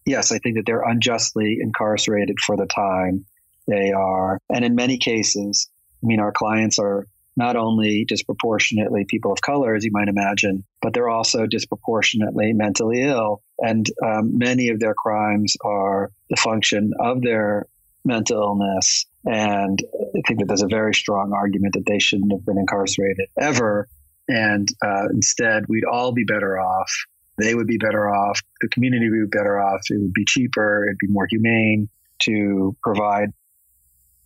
yes, 0.05 0.31
I 0.31 0.39
think 0.39 0.57
that 0.57 0.65
they're 0.65 0.83
unjustly 0.83 1.57
incarcerated 1.61 2.37
for 2.45 2.57
the 2.57 2.67
time 2.67 3.25
they 3.67 3.91
are. 3.91 4.39
And 4.49 4.65
in 4.65 4.75
many 4.75 4.97
cases, 4.97 5.69
I 6.03 6.07
mean, 6.07 6.19
our 6.19 6.33
clients 6.33 6.79
are 6.79 7.07
not 7.37 7.55
only 7.55 8.03
disproportionately 8.03 9.05
people 9.07 9.31
of 9.31 9.41
color, 9.41 9.75
as 9.75 9.85
you 9.85 9.91
might 9.93 10.09
imagine, 10.09 10.65
but 10.81 10.93
they're 10.93 11.07
also 11.07 11.45
disproportionately 11.45 12.51
mentally 12.51 13.03
ill. 13.03 13.43
And 13.59 13.85
um, 14.03 14.37
many 14.37 14.69
of 14.69 14.79
their 14.79 14.95
crimes 14.95 15.55
are 15.63 16.11
the 16.29 16.35
function 16.35 16.91
of 16.99 17.21
their 17.21 17.67
mental 18.03 18.41
illness. 18.41 19.05
And 19.25 19.79
I 19.93 20.21
think 20.27 20.39
that 20.39 20.47
there's 20.47 20.63
a 20.63 20.67
very 20.67 20.95
strong 20.95 21.31
argument 21.33 21.75
that 21.75 21.85
they 21.85 21.99
shouldn't 21.99 22.31
have 22.31 22.45
been 22.45 22.57
incarcerated 22.57 23.27
ever. 23.39 23.87
And 24.27 24.67
uh, 24.83 25.07
instead, 25.13 25.65
we'd 25.69 25.85
all 25.85 26.11
be 26.11 26.23
better 26.23 26.59
off. 26.59 26.91
They 27.37 27.53
would 27.53 27.67
be 27.67 27.77
better 27.77 28.09
off. 28.09 28.41
The 28.61 28.69
community 28.69 29.09
would 29.09 29.29
be 29.29 29.37
better 29.37 29.59
off. 29.59 29.81
It 29.91 30.01
would 30.01 30.13
be 30.13 30.25
cheaper. 30.25 30.85
It'd 30.85 30.97
be 30.97 31.07
more 31.07 31.27
humane 31.29 31.87
to 32.23 32.75
provide 32.81 33.29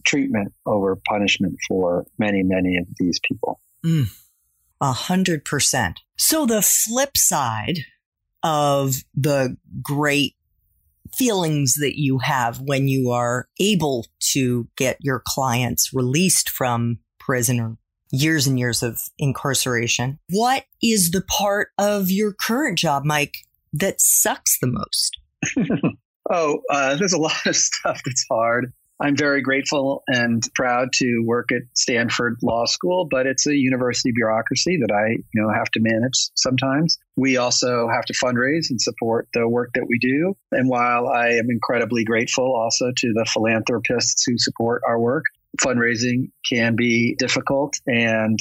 treatment 0.06 0.54
over 0.66 1.00
punishment 1.08 1.58
for 1.68 2.06
many, 2.18 2.44
many 2.44 2.78
of 2.78 2.88
these 2.98 3.20
people. 3.28 3.60
Mm, 3.86 4.08
a 4.80 4.92
hundred 4.92 5.46
percent. 5.46 6.00
So 6.18 6.46
the 6.46 6.62
flip 6.62 7.18
side 7.18 7.80
of 8.44 8.96
the 9.16 9.58
great 9.82 10.36
feelings 11.16 11.76
that 11.76 12.00
you 12.00 12.20
have 12.20 12.62
when 12.62 12.88
you 12.88 13.12
are 13.12 13.48
able 13.60 14.06
to 14.20 14.68
get 14.78 14.98
your 15.02 15.22
clients 15.26 15.94
released 15.94 16.50
from 16.50 17.00
prison 17.20 17.60
or 17.60 17.78
years 18.12 18.48
and 18.48 18.60
years 18.60 18.84
of 18.84 19.02
incarceration. 19.18 20.20
What 20.30 20.66
is 20.82 21.12
the 21.12 21.22
part 21.22 21.70
of 21.78 22.12
your 22.12 22.34
current 22.34 22.78
job, 22.78 23.04
Mike, 23.06 23.38
that 23.74 24.02
sucks 24.02 24.60
the 24.60 24.68
most? 24.68 25.18
oh, 26.30 26.62
uh, 26.70 26.96
there's 26.96 27.14
a 27.14 27.20
lot 27.20 27.46
of 27.46 27.56
stuff 27.58 28.02
that's 28.06 28.26
hard. 28.30 28.74
I'm 29.02 29.16
very 29.16 29.42
grateful 29.42 30.04
and 30.08 30.44
proud 30.54 30.90
to 30.94 31.24
work 31.26 31.52
at 31.52 31.64
Stanford 31.76 32.38
Law 32.44 32.66
School, 32.66 33.08
but 33.10 33.26
it's 33.26 33.48
a 33.48 33.56
university 33.56 34.12
bureaucracy 34.14 34.78
that 34.78 34.94
I, 34.94 35.14
you 35.34 35.42
know, 35.42 35.50
have 35.52 35.72
to 35.72 35.80
manage 35.82 36.30
sometimes. 36.36 37.00
We 37.16 37.38
also 37.38 37.88
have 37.92 38.06
to 38.06 38.14
fundraise 38.14 38.70
and 38.70 38.80
support 38.80 39.28
the 39.34 39.48
work 39.48 39.72
that 39.74 39.88
we 39.90 39.98
do. 40.00 40.38
And 40.52 40.70
while 40.70 41.08
I 41.08 41.30
am 41.30 41.48
incredibly 41.50 42.04
grateful 42.04 42.54
also 42.56 42.92
to 42.96 43.14
the 43.14 43.26
philanthropists 43.26 44.24
who 44.26 44.38
support 44.38 44.84
our 44.88 45.00
work, 45.00 45.26
fundraising 45.60 46.30
can 46.48 46.76
be 46.76 47.16
difficult 47.18 47.74
and 47.88 48.40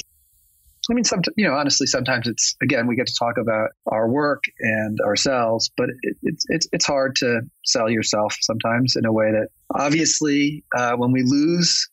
I 0.89 0.93
mean, 0.93 1.03
some, 1.03 1.21
you 1.37 1.47
know, 1.47 1.53
honestly, 1.53 1.85
sometimes 1.85 2.27
it's 2.27 2.55
again 2.61 2.87
we 2.87 2.95
get 2.95 3.07
to 3.07 3.15
talk 3.17 3.37
about 3.37 3.69
our 3.85 4.09
work 4.09 4.45
and 4.59 4.99
ourselves, 5.01 5.69
but 5.77 5.89
it, 6.01 6.17
it's 6.23 6.45
it's 6.49 6.67
it's 6.71 6.85
hard 6.85 7.15
to 7.17 7.41
sell 7.63 7.89
yourself 7.89 8.35
sometimes 8.41 8.95
in 8.95 9.05
a 9.05 9.11
way 9.11 9.31
that 9.31 9.49
obviously 9.73 10.63
uh, 10.75 10.95
when 10.95 11.11
we 11.11 11.23
lose 11.23 11.89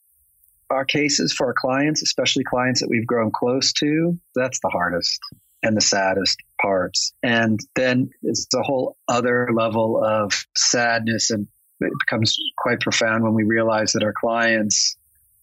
our 0.71 0.85
cases 0.85 1.33
for 1.33 1.47
our 1.49 1.55
clients, 1.55 2.03
especially 2.03 2.45
clients 2.45 2.81
that 2.81 2.89
we've 2.89 3.07
grown 3.07 3.31
close 3.31 3.73
to, 3.75 4.19
that's 4.35 4.61
the 4.61 4.69
hardest 4.69 5.21
and 5.63 5.77
the 5.77 5.81
saddest 5.81 6.39
parts. 6.61 7.13
And 7.23 7.59
then 7.75 8.11
it's 8.23 8.47
a 8.55 8.63
whole 8.63 8.97
other 9.09 9.49
level 9.53 10.03
of 10.03 10.33
sadness, 10.57 11.31
and 11.31 11.47
it 11.81 11.93
becomes 12.07 12.37
quite 12.57 12.81
profound 12.81 13.25
when 13.25 13.35
we 13.35 13.45
realize 13.45 13.93
that 13.93 14.03
our 14.03 14.15
clients 14.19 14.97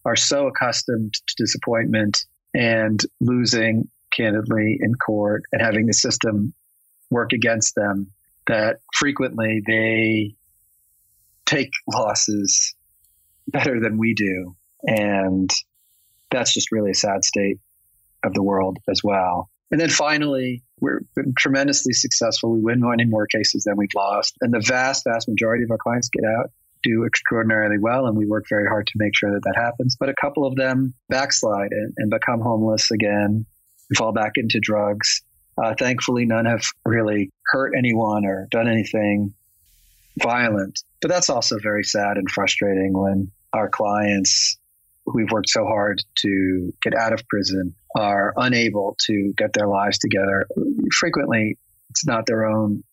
are 0.04 0.16
so 0.16 0.48
accustomed 0.48 1.14
to 1.14 1.36
disappointment 1.38 2.26
and 2.56 3.00
losing 3.20 3.90
candidly 4.12 4.80
in 4.82 4.96
court 4.96 5.44
and 5.52 5.62
having 5.62 5.88
the 5.88 5.94
system 5.94 6.54
work 7.10 7.34
against 7.34 7.76
them 7.76 8.12
that 8.48 8.78
frequently 8.94 9.62
they 9.68 10.36
take 11.46 11.72
losses 11.92 12.74
better 13.48 13.80
than 13.82 13.98
we 13.98 14.14
do. 14.14 14.56
And 14.84 15.50
that's 16.32 16.54
just 16.54 16.72
really 16.72 16.92
a 16.92 16.96
sad 16.96 17.26
state 17.26 17.60
of 18.24 18.34
the 18.34 18.42
world 18.42 18.80
as 18.90 19.02
well. 19.04 19.50
And 19.70 19.82
then 19.82 19.90
finally, 19.90 20.64
we're 20.80 21.02
tremendously 21.38 21.94
successful. 21.94 22.54
We 22.54 22.62
win 22.62 22.80
many 22.82 23.06
more 23.06 23.28
cases 23.28 23.64
than 23.66 23.76
we've 23.78 23.90
lost. 23.96 24.36
And 24.42 24.54
the 24.54 24.60
vast, 24.60 25.04
vast 25.04 25.28
majority 25.28 25.64
of 25.64 25.72
our 25.72 25.78
clients 25.78 26.10
get 26.10 26.24
out 26.24 26.52
do 26.86 27.06
extraordinarily 27.06 27.78
well, 27.80 28.06
and 28.06 28.18
we 28.18 28.26
work 28.26 28.46
very 28.50 28.68
hard 28.68 28.88
to 28.88 28.94
make 28.96 29.16
sure 29.16 29.32
that 29.32 29.42
that 29.44 29.56
happens. 29.56 29.96
But 30.00 30.10
a 30.10 30.16
couple 30.20 30.46
of 30.46 30.56
them 30.56 30.94
backslide 31.10 31.72
and, 31.72 31.94
and 31.98 32.12
become 32.12 32.40
homeless 32.40 32.92
again, 32.92 33.46
fall 33.98 34.12
back 34.14 34.34
into 34.36 34.60
drugs. 34.62 35.22
Uh, 35.62 35.74
thankfully, 35.78 36.26
none 36.26 36.46
have 36.46 36.66
really 36.86 37.32
hurt 37.48 37.74
anyone 37.78 38.26
or 38.26 38.48
done 38.52 38.68
anything 38.68 39.34
violent. 40.22 40.80
But 41.02 41.10
that's 41.10 41.30
also 41.30 41.58
very 41.62 41.84
sad 41.84 42.18
and 42.18 42.30
frustrating 42.30 42.94
when 42.94 43.32
our 43.54 43.70
clients 43.70 44.58
we've 45.14 45.32
worked 45.32 45.50
so 45.50 45.66
hard 45.66 46.02
to 46.16 46.74
get 46.82 46.96
out 46.96 47.14
of 47.14 47.28
prison 47.28 47.76
are 47.96 48.34
unable 48.38 48.98
to 49.06 49.34
get 49.38 49.54
their 49.54 49.68
lives 49.68 49.98
together. 50.00 50.48
Frequently, 51.00 51.58
it's 51.90 52.06
not 52.06 52.26
their 52.26 52.46
own 52.46 52.84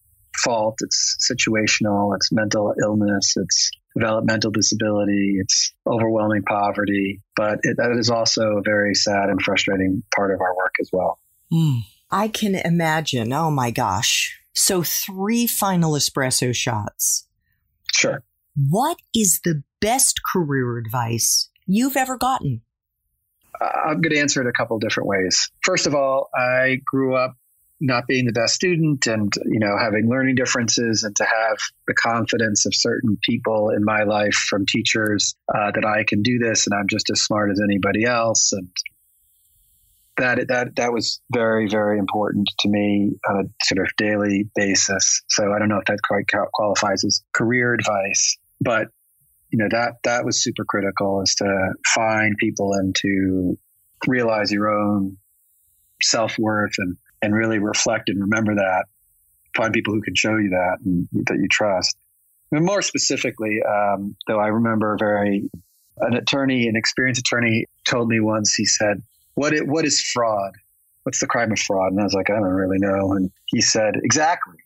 fault. 0.44 0.78
It's 0.83 1.16
situational. 1.31 2.14
It's 2.14 2.31
mental 2.31 2.74
illness. 2.83 3.35
It's 3.37 3.70
developmental 3.96 4.50
disability. 4.50 5.37
It's 5.38 5.72
overwhelming 5.87 6.42
poverty. 6.42 7.22
But 7.37 7.61
it, 7.62 7.76
that 7.78 7.92
is 7.98 8.11
also 8.11 8.59
a 8.59 8.62
very 8.62 8.94
sad 8.94 9.28
and 9.28 9.40
frustrating 9.40 10.02
part 10.14 10.33
of 10.33 10.40
our 10.40 10.57
work 10.57 10.74
as 10.81 10.90
well. 10.92 11.18
Mm. 11.52 11.81
I 12.11 12.28
can 12.28 12.55
imagine. 12.55 13.33
Oh 13.33 13.50
my 13.50 13.70
gosh. 13.70 14.38
So, 14.55 14.83
three 14.83 15.46
final 15.46 15.92
espresso 15.92 16.55
shots. 16.55 17.26
Sure. 17.94 18.22
What 18.55 18.98
is 19.14 19.40
the 19.44 19.62
best 19.81 20.20
career 20.31 20.76
advice 20.76 21.48
you've 21.66 21.96
ever 21.96 22.18
gotten? 22.18 22.61
I'm 23.61 24.00
going 24.00 24.14
to 24.14 24.20
answer 24.20 24.42
it 24.42 24.48
a 24.48 24.52
couple 24.52 24.78
different 24.78 25.09
ways. 25.09 25.50
First 25.62 25.87
of 25.87 25.94
all, 25.94 26.28
I 26.35 26.81
grew 26.85 27.16
up 27.16 27.37
not 27.85 28.07
being 28.07 28.27
the 28.27 28.33
best 28.33 28.55
student 28.55 29.07
and 29.07 29.33
you 29.45 29.59
know 29.59 29.77
having 29.79 30.09
learning 30.09 30.37
differences 30.37 31.03
and 31.03 31.14
to 31.16 31.25
have 31.25 31.59
the 31.87 31.95
confidence 31.95 32.64
of 32.64 32.75
certain 32.75 33.18
people 33.23 33.71
in 33.71 33.85
my 33.85 34.05
life 34.05 34.35
from 34.35 34.64
teachers 34.66 35.35
uh, 35.53 35.73
that 35.75 35.85
I 35.85 36.05
can 36.05 36.23
do 36.23 36.38
this 36.38 36.66
and 36.66 36.75
I'm 36.75 36.87
just 36.88 37.11
as 37.11 37.23
smart 37.23 37.51
as 37.51 37.61
anybody 37.62 38.05
else. 38.05 38.53
And 38.53 38.68
that 40.16 40.47
that 40.49 40.77
that 40.77 40.92
was 40.92 41.21
very 41.33 41.68
very 41.68 41.99
important 41.99 42.49
to 42.61 42.68
me 42.68 43.12
on 43.29 43.37
a 43.37 43.64
sort 43.64 43.87
of 43.87 43.92
daily 43.97 44.49
basis. 44.55 45.23
So 45.29 45.53
I 45.53 45.59
don't 45.59 45.68
know 45.68 45.79
if 45.79 45.87
that 45.87 45.99
quite 46.07 46.27
qualifies 46.53 47.05
as 47.05 47.23
career 47.35 47.75
advice 47.75 48.38
but 48.62 48.88
you 49.51 49.59
know 49.59 49.68
that 49.71 49.95
that 50.05 50.25
was 50.25 50.42
super 50.42 50.64
critical 50.64 51.21
is 51.23 51.35
to 51.37 51.73
find 51.95 52.37
people 52.38 52.73
and 52.75 52.95
to 52.97 53.59
realize 54.07 54.51
your 54.51 54.71
own 54.71 55.16
self-worth 56.01 56.73
and 56.79 56.97
and 57.23 57.35
really 57.35 57.59
reflect 57.59 58.09
and 58.09 58.21
remember 58.21 58.57
that. 58.57 58.87
Find 59.57 59.73
people 59.73 59.95
who 59.95 60.03
can 60.03 60.15
show 60.15 60.37
you 60.37 60.51
that 60.51 60.79
and 60.85 61.09
that 61.27 61.39
you 61.39 61.49
trust. 61.49 61.97
And 62.51 62.65
more 62.65 62.83
specifically, 62.83 63.61
um, 63.63 64.17
though, 64.27 64.39
I 64.39 64.49
remember 64.49 64.97
very 64.99 65.49
an 65.99 66.15
attorney, 66.15 66.69
an 66.69 66.77
experienced 66.77 67.21
attorney, 67.21 67.67
told 67.85 68.09
me 68.09 68.21
once. 68.21 68.55
He 68.55 68.65
said, 68.65 69.03
"What 69.35 69.53
it, 69.55 69.67
what 69.67 69.85
is 69.85 70.03
fraud? 70.03 70.53
What's 71.05 71.21
the 71.21 71.27
crime 71.27 71.53
of 71.53 71.59
fraud?" 71.59 71.93
And 71.93 72.01
I 72.01 72.05
was 72.05 72.15
like, 72.15 72.31
"I 72.31 72.35
don't 72.35 72.45
really 72.45 72.79
know." 72.79 73.13
And 73.13 73.31
he 73.47 73.61
said, 73.61 73.95
"Exactly." 74.03 74.57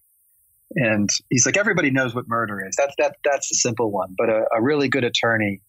And 0.75 1.09
he's 1.31 1.47
like, 1.47 1.57
"Everybody 1.57 1.91
knows 1.91 2.15
what 2.15 2.29
murder 2.29 2.65
is. 2.67 2.75
That's 2.77 2.95
that 2.99 3.17
that's 3.25 3.49
the 3.49 3.57
simple 3.57 3.91
one. 3.91 4.15
But 4.17 4.31
a, 4.31 4.45
a 4.57 4.63
really 4.63 4.89
good 4.89 5.05
attorney 5.05 5.61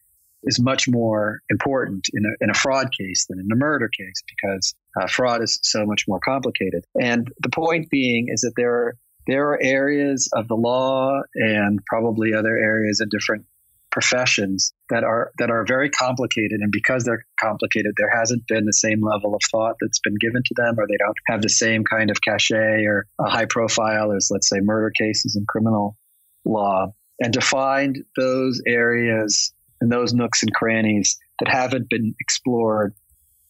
is 0.43 0.60
much 0.60 0.88
more 0.88 1.41
important 1.50 2.08
in 2.13 2.23
a, 2.26 2.43
in 2.43 2.50
a 2.50 2.54
fraud 2.54 2.89
case 2.97 3.26
than 3.28 3.39
in 3.39 3.47
a 3.52 3.56
murder 3.56 3.89
case 3.89 4.23
because 4.28 4.76
uh, 5.00 5.08
fraud 5.08 5.43
is 5.43 5.60
so 5.63 5.86
much 5.86 6.06
more 6.08 6.19
complicated. 6.19 6.86
And 7.00 7.28
the 7.41 7.50
point 7.50 7.89
being 7.89 8.28
is 8.30 8.41
that 8.41 8.54
there 8.56 8.73
are 8.73 8.95
there 9.28 9.50
are 9.50 9.60
areas 9.62 10.30
of 10.34 10.47
the 10.47 10.56
law 10.56 11.19
and 11.36 11.80
probably 11.86 12.34
other 12.34 12.56
areas 12.56 13.02
in 13.02 13.10
different 13.10 13.45
professions 13.91 14.73
that 14.89 15.04
are 15.04 15.32
that 15.38 15.50
are 15.50 15.65
very 15.65 15.89
complicated 15.89 16.60
and 16.62 16.71
because 16.71 17.04
they're 17.04 17.26
complicated 17.39 17.93
there 17.97 18.15
hasn't 18.15 18.45
been 18.45 18.65
the 18.65 18.73
same 18.73 19.02
level 19.02 19.34
of 19.34 19.41
thought 19.52 19.76
that's 19.82 20.00
been 20.00 20.15
given 20.19 20.41
to 20.45 20.54
them 20.56 20.76
or 20.78 20.86
they 20.88 20.97
don't 20.97 21.17
have 21.26 21.41
the 21.41 21.50
same 21.50 21.84
kind 21.84 22.12
of 22.12 22.21
cachet 22.21 22.86
or 22.86 23.08
a 23.19 23.30
high 23.30 23.45
profile 23.45 24.12
as 24.12 24.28
let's 24.30 24.50
say 24.50 24.60
murder 24.62 24.91
cases 24.91 25.36
in 25.36 25.45
criminal 25.47 25.97
law 26.45 26.88
and 27.19 27.34
to 27.34 27.41
find 27.41 28.04
those 28.15 28.62
areas 28.67 29.54
and 29.81 29.91
those 29.91 30.13
nooks 30.13 30.43
and 30.43 30.53
crannies 30.53 31.17
that 31.39 31.49
haven't 31.49 31.89
been 31.89 32.15
explored 32.19 32.93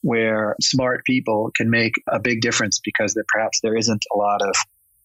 where 0.01 0.55
smart 0.61 1.03
people 1.05 1.51
can 1.55 1.69
make 1.69 1.93
a 2.07 2.19
big 2.19 2.41
difference 2.41 2.79
because 2.83 3.13
there 3.13 3.25
perhaps 3.27 3.59
there 3.61 3.75
isn't 3.75 4.03
a 4.13 4.17
lot 4.17 4.41
of 4.41 4.55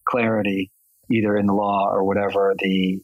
clarity 0.07 0.71
either 1.11 1.35
in 1.35 1.45
the 1.45 1.53
law 1.53 1.89
or 1.89 2.03
whatever 2.03 2.53
the 2.59 3.01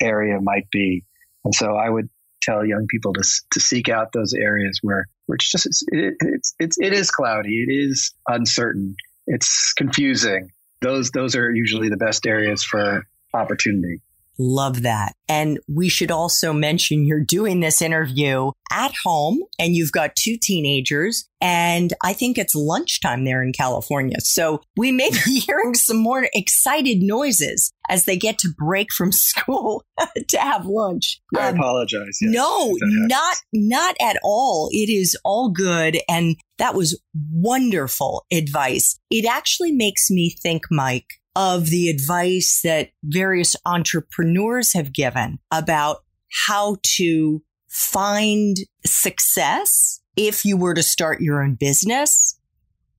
area 0.00 0.38
might 0.40 0.68
be. 0.70 1.04
And 1.44 1.54
so 1.54 1.76
I 1.76 1.88
would 1.88 2.08
tell 2.42 2.64
young 2.64 2.86
people 2.88 3.12
to, 3.12 3.22
to 3.52 3.60
seek 3.60 3.88
out 3.88 4.12
those 4.12 4.34
areas 4.34 4.80
where, 4.82 5.06
where 5.26 5.36
it's 5.36 5.50
just, 5.50 5.66
it's, 5.66 5.84
it, 5.88 6.14
it's, 6.20 6.54
it's, 6.58 6.78
it 6.78 6.92
is 6.92 7.10
cloudy. 7.10 7.64
It 7.66 7.72
is 7.72 8.12
uncertain. 8.28 8.96
It's 9.26 9.72
confusing. 9.74 10.50
Those, 10.80 11.10
those 11.10 11.36
are 11.36 11.50
usually 11.50 11.88
the 11.88 11.96
best 11.96 12.26
areas 12.26 12.62
for 12.62 13.06
opportunity. 13.34 14.00
Love 14.42 14.84
that. 14.84 15.12
And 15.28 15.58
we 15.68 15.90
should 15.90 16.10
also 16.10 16.54
mention 16.54 17.04
you're 17.04 17.22
doing 17.22 17.60
this 17.60 17.82
interview 17.82 18.52
at 18.72 18.90
home 19.04 19.40
and 19.58 19.76
you've 19.76 19.92
got 19.92 20.16
two 20.16 20.38
teenagers 20.40 21.28
and 21.42 21.92
I 22.02 22.14
think 22.14 22.38
it's 22.38 22.54
lunchtime 22.54 23.26
there 23.26 23.42
in 23.42 23.52
California. 23.52 24.16
So 24.20 24.62
we 24.78 24.92
may 24.92 25.10
be 25.10 25.40
hearing 25.46 25.74
some 25.74 25.98
more 25.98 26.26
excited 26.32 27.02
noises 27.02 27.70
as 27.90 28.06
they 28.06 28.16
get 28.16 28.38
to 28.38 28.48
break 28.56 28.94
from 28.94 29.12
school 29.12 29.84
to 30.28 30.38
have 30.38 30.64
lunch. 30.64 31.20
I 31.36 31.48
um, 31.48 31.56
apologize. 31.56 32.18
Yes, 32.22 32.32
no, 32.32 32.78
not 32.80 33.36
not 33.52 33.94
at 34.00 34.16
all. 34.22 34.70
It 34.72 34.88
is 34.88 35.18
all 35.22 35.50
good 35.50 35.98
and 36.08 36.36
that 36.56 36.74
was 36.74 36.98
wonderful 37.30 38.24
advice. 38.32 38.98
It 39.10 39.26
actually 39.26 39.72
makes 39.72 40.10
me 40.10 40.34
think, 40.42 40.62
Mike, 40.70 41.19
of 41.36 41.70
the 41.70 41.88
advice 41.88 42.60
that 42.64 42.90
various 43.02 43.56
entrepreneurs 43.64 44.72
have 44.72 44.92
given 44.92 45.38
about 45.50 45.98
how 46.46 46.76
to 46.82 47.42
find 47.68 48.56
success 48.84 50.00
if 50.16 50.44
you 50.44 50.56
were 50.56 50.74
to 50.74 50.82
start 50.82 51.20
your 51.20 51.42
own 51.42 51.54
business. 51.54 52.38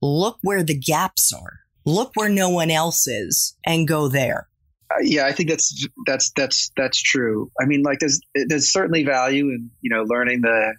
Look 0.00 0.38
where 0.42 0.62
the 0.62 0.78
gaps 0.78 1.32
are. 1.32 1.60
Look 1.84 2.12
where 2.14 2.28
no 2.28 2.48
one 2.48 2.70
else 2.70 3.06
is 3.06 3.56
and 3.64 3.86
go 3.88 4.08
there. 4.08 4.48
Uh, 4.90 5.00
yeah, 5.02 5.26
I 5.26 5.32
think 5.32 5.48
that's 5.48 5.86
that's 6.06 6.32
that's 6.36 6.70
that's 6.76 7.00
true. 7.00 7.50
I 7.60 7.66
mean, 7.66 7.82
like 7.82 7.98
there's 7.98 8.20
there's 8.48 8.70
certainly 8.70 9.04
value 9.04 9.46
in 9.46 9.70
you 9.80 9.90
know 9.90 10.04
learning 10.04 10.42
the 10.42 10.74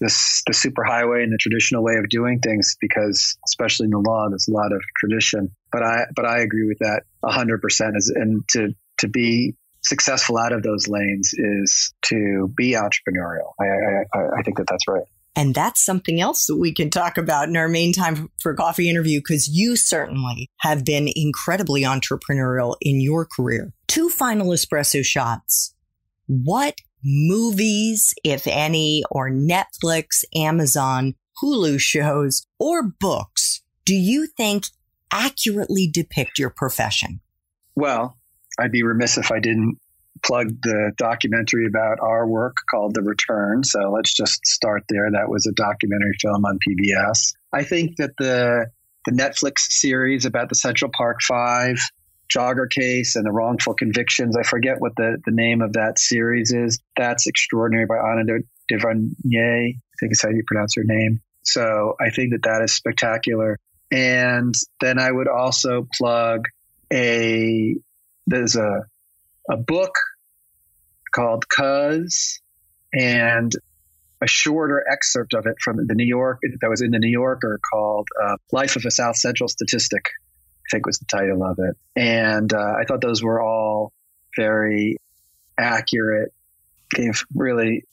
this 0.00 0.42
the 0.46 0.52
superhighway 0.52 1.22
and 1.22 1.32
the 1.32 1.38
traditional 1.38 1.82
way 1.82 1.96
of 1.96 2.08
doing 2.08 2.40
things 2.40 2.76
because 2.80 3.36
especially 3.46 3.84
in 3.84 3.90
the 3.90 3.98
law 3.98 4.26
there's 4.28 4.48
a 4.48 4.52
lot 4.52 4.72
of 4.72 4.82
tradition 4.98 5.50
but 5.72 5.82
i 5.82 6.04
but 6.14 6.26
i 6.26 6.38
agree 6.40 6.66
with 6.66 6.78
that 6.78 7.02
100% 7.24 7.96
is 7.96 8.08
and 8.14 8.42
to 8.50 8.74
to 8.98 9.08
be 9.08 9.54
successful 9.82 10.36
out 10.38 10.52
of 10.52 10.62
those 10.62 10.88
lanes 10.88 11.32
is 11.34 11.92
to 12.02 12.52
be 12.56 12.72
entrepreneurial 12.72 13.52
i 13.60 13.64
i, 13.64 14.38
I 14.38 14.42
think 14.42 14.58
that 14.58 14.66
that's 14.68 14.88
right 14.88 15.04
and 15.36 15.54
that's 15.54 15.84
something 15.84 16.18
else 16.18 16.46
that 16.46 16.56
we 16.56 16.72
can 16.72 16.88
talk 16.88 17.18
about 17.18 17.48
in 17.48 17.56
our 17.58 17.68
main 17.68 17.92
time 17.92 18.30
for 18.40 18.54
coffee 18.54 18.88
interview 18.88 19.20
because 19.20 19.46
you 19.48 19.76
certainly 19.76 20.48
have 20.60 20.82
been 20.82 21.10
incredibly 21.14 21.82
entrepreneurial 21.82 22.76
in 22.80 23.02
your 23.02 23.26
career. 23.26 23.74
Two 23.86 24.08
final 24.08 24.48
espresso 24.48 25.04
shots. 25.04 25.74
What 26.26 26.80
movies, 27.06 28.12
if 28.24 28.46
any, 28.46 29.04
or 29.10 29.30
Netflix, 29.30 30.24
Amazon, 30.34 31.14
Hulu 31.42 31.78
shows, 31.80 32.46
or 32.58 32.82
books 32.82 33.62
do 33.86 33.94
you 33.94 34.26
think 34.26 34.66
accurately 35.10 35.86
depict 35.86 36.38
your 36.38 36.50
profession? 36.50 37.20
Well, 37.74 38.18
I'd 38.58 38.72
be 38.72 38.82
remiss 38.82 39.16
if 39.16 39.32
I 39.32 39.38
didn't 39.38 39.78
plug 40.24 40.48
the 40.62 40.92
documentary 40.96 41.66
about 41.66 42.00
our 42.00 42.26
work 42.26 42.56
called 42.70 42.94
The 42.94 43.02
Return. 43.02 43.62
So 43.64 43.92
let's 43.92 44.12
just 44.12 44.44
start 44.44 44.82
there. 44.88 45.10
That 45.10 45.28
was 45.28 45.46
a 45.46 45.52
documentary 45.52 46.16
film 46.20 46.44
on 46.44 46.58
PBS. 46.66 47.32
I 47.52 47.62
think 47.62 47.96
that 47.96 48.10
the 48.18 48.66
the 49.04 49.12
Netflix 49.12 49.60
series 49.60 50.24
about 50.24 50.48
the 50.48 50.56
Central 50.56 50.90
Park 50.96 51.18
Five 51.22 51.78
jogger 52.34 52.70
case 52.70 53.16
and 53.16 53.24
the 53.24 53.32
wrongful 53.32 53.74
convictions. 53.74 54.36
I 54.36 54.42
forget 54.42 54.80
what 54.80 54.96
the, 54.96 55.18
the 55.24 55.32
name 55.32 55.62
of 55.62 55.74
that 55.74 55.98
series 55.98 56.52
is. 56.52 56.78
That's 56.96 57.26
Extraordinary 57.26 57.86
by 57.86 57.96
Anna 57.96 58.40
DuVernay. 58.68 59.74
I 59.76 59.94
think 60.00 60.12
is 60.12 60.22
how 60.22 60.30
you 60.30 60.42
pronounce 60.46 60.74
her 60.76 60.84
name. 60.84 61.20
So 61.42 61.94
I 62.00 62.10
think 62.10 62.32
that 62.32 62.42
that 62.42 62.62
is 62.62 62.72
spectacular. 62.72 63.58
And 63.90 64.54
then 64.80 64.98
I 64.98 65.10
would 65.10 65.28
also 65.28 65.86
plug 65.96 66.46
a, 66.92 67.76
there's 68.26 68.56
a, 68.56 68.84
a 69.48 69.56
book 69.56 69.94
called 71.14 71.48
Cuz 71.48 72.40
and 72.92 73.52
a 74.22 74.26
shorter 74.26 74.84
excerpt 74.90 75.34
of 75.34 75.46
it 75.46 75.56
from 75.62 75.86
the 75.86 75.94
New 75.94 76.06
York 76.06 76.40
that 76.60 76.68
was 76.68 76.80
in 76.82 76.90
the 76.90 76.98
New 76.98 77.10
Yorker 77.10 77.60
called 77.70 78.08
uh, 78.22 78.36
Life 78.50 78.76
of 78.76 78.84
a 78.86 78.90
South 78.90 79.16
Central 79.16 79.48
Statistic. 79.48 80.02
I 80.66 80.76
think 80.76 80.86
was 80.86 80.98
the 80.98 81.06
title 81.06 81.42
of 81.44 81.58
it. 81.58 81.76
And 81.94 82.52
uh, 82.52 82.74
I 82.80 82.84
thought 82.84 83.00
those 83.00 83.22
were 83.22 83.40
all 83.40 83.92
very 84.36 84.96
accurate, 85.58 86.32
gave 86.90 87.24
really 87.34 87.84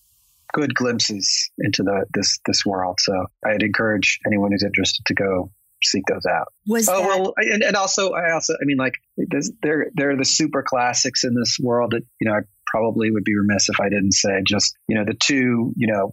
good 0.54 0.74
glimpses 0.76 1.52
into 1.60 1.84
the 1.84 2.06
this 2.14 2.40
this 2.46 2.66
world. 2.66 3.00
So 3.00 3.26
I'd 3.46 3.64
encourage 3.64 4.20
anyone 4.26 4.52
who's 4.52 4.64
interested 4.64 5.06
to 5.08 5.14
go 5.14 5.52
seek 5.84 6.04
those 6.08 6.26
out. 6.26 6.54
Was 6.68 6.88
oh 6.88 6.98
that- 6.98 7.08
well, 7.08 7.34
and, 7.38 7.64
and 7.64 7.76
also 7.76 8.12
I 8.12 8.34
also 8.34 8.54
I 8.54 8.66
mean 8.66 8.78
like 8.78 8.96
they're 9.62 9.88
they're 9.96 10.16
the 10.16 10.26
super 10.26 10.64
classics 10.64 11.24
in 11.24 11.34
this 11.34 11.58
world 11.62 11.92
that 11.92 12.04
you 12.20 12.30
know 12.30 12.38
I 12.38 12.42
probably 12.68 13.12
would 13.12 13.24
be 13.24 13.36
remiss 13.36 13.70
if 13.70 13.80
I 13.80 13.90
didn't 13.90 14.14
say 14.14 14.42
just 14.46 14.76
you 14.88 14.96
know 14.96 15.06
the 15.06 15.18
two 15.20 15.74
you 15.76 15.88
know 15.88 16.12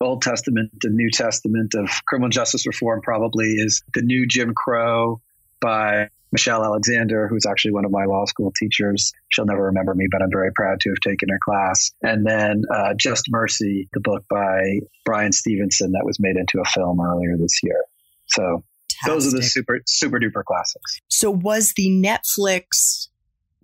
Old 0.00 0.22
Testament 0.22 0.72
and 0.82 0.94
New 0.94 1.10
Testament 1.10 1.74
of 1.74 1.88
criminal 2.06 2.28
justice 2.28 2.66
reform 2.66 3.00
probably 3.02 3.52
is 3.52 3.82
the 3.94 4.02
new 4.02 4.26
Jim 4.26 4.52
Crow 4.54 5.20
by 5.62 6.08
Michelle 6.32 6.64
Alexander, 6.64 7.28
who's 7.28 7.46
actually 7.46 7.72
one 7.72 7.84
of 7.84 7.90
my 7.90 8.06
law 8.06 8.24
school 8.24 8.52
teachers. 8.56 9.12
She'll 9.28 9.46
never 9.46 9.64
remember 9.66 9.94
me, 9.94 10.06
but 10.10 10.22
I'm 10.22 10.30
very 10.30 10.50
proud 10.52 10.80
to 10.80 10.90
have 10.90 11.00
taken 11.00 11.28
her 11.28 11.38
class. 11.44 11.92
And 12.02 12.26
then 12.26 12.62
uh, 12.74 12.94
Just 12.96 13.26
Mercy, 13.28 13.88
the 13.92 14.00
book 14.00 14.24
by 14.28 14.80
Bryan 15.04 15.32
Stevenson 15.32 15.92
that 15.92 16.04
was 16.04 16.18
made 16.18 16.36
into 16.36 16.60
a 16.60 16.64
film 16.64 17.00
earlier 17.00 17.36
this 17.38 17.60
year. 17.62 17.84
So 18.26 18.64
Fantastic. 19.02 19.06
those 19.06 19.34
are 19.34 19.36
the 19.36 19.42
super 19.42 19.80
super 19.86 20.18
duper 20.18 20.42
classics. 20.44 21.00
So 21.08 21.30
was 21.30 21.74
the 21.76 21.88
Netflix 21.88 23.08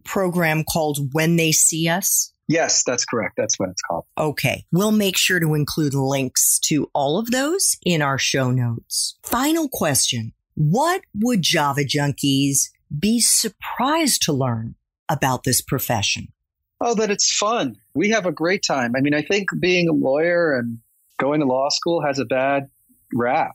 program 0.05 0.65
called 0.65 1.13
When 1.13 1.37
They 1.37 1.53
See 1.53 1.89
Us? 1.89 2.33
Yes, 2.49 2.83
that's 2.83 3.05
correct. 3.05 3.35
That's 3.37 3.59
what 3.59 3.69
it's 3.69 3.83
called. 3.83 4.07
Okay. 4.17 4.65
We'll 4.73 4.91
make 4.91 5.19
sure 5.19 5.39
to 5.39 5.55
include 5.55 5.93
links 5.93 6.59
to 6.61 6.91
all 6.95 7.19
of 7.19 7.31
those 7.31 7.77
in 7.85 8.01
our 8.01 8.17
show 8.17 8.51
notes. 8.51 9.19
Final 9.23 9.69
question. 9.69 10.33
What 10.61 11.03
would 11.15 11.43
Java 11.43 11.83
junkies 11.83 12.71
be 12.99 13.21
surprised 13.21 14.23
to 14.23 14.33
learn 14.33 14.75
about 15.09 15.45
this 15.45 15.63
profession? 15.63 16.33
Oh, 16.81 16.97
that 16.97 17.13
it's 17.13 17.33
fun. 17.33 17.77
We 17.95 18.11
have 18.11 18.27
a 18.27 18.33
great 18.33 18.65
time. 18.67 18.95
I 18.97 19.01
mean, 19.01 19.15
I 19.15 19.23
think 19.23 19.51
being 19.61 19.89
a 19.89 19.93
lawyer 19.93 20.59
and 20.59 20.79
going 21.21 21.43
to 21.43 21.47
law 21.47 21.69
school 21.69 22.03
has 22.05 22.19
a 22.19 22.25
bad 22.25 22.71
rap. 23.15 23.53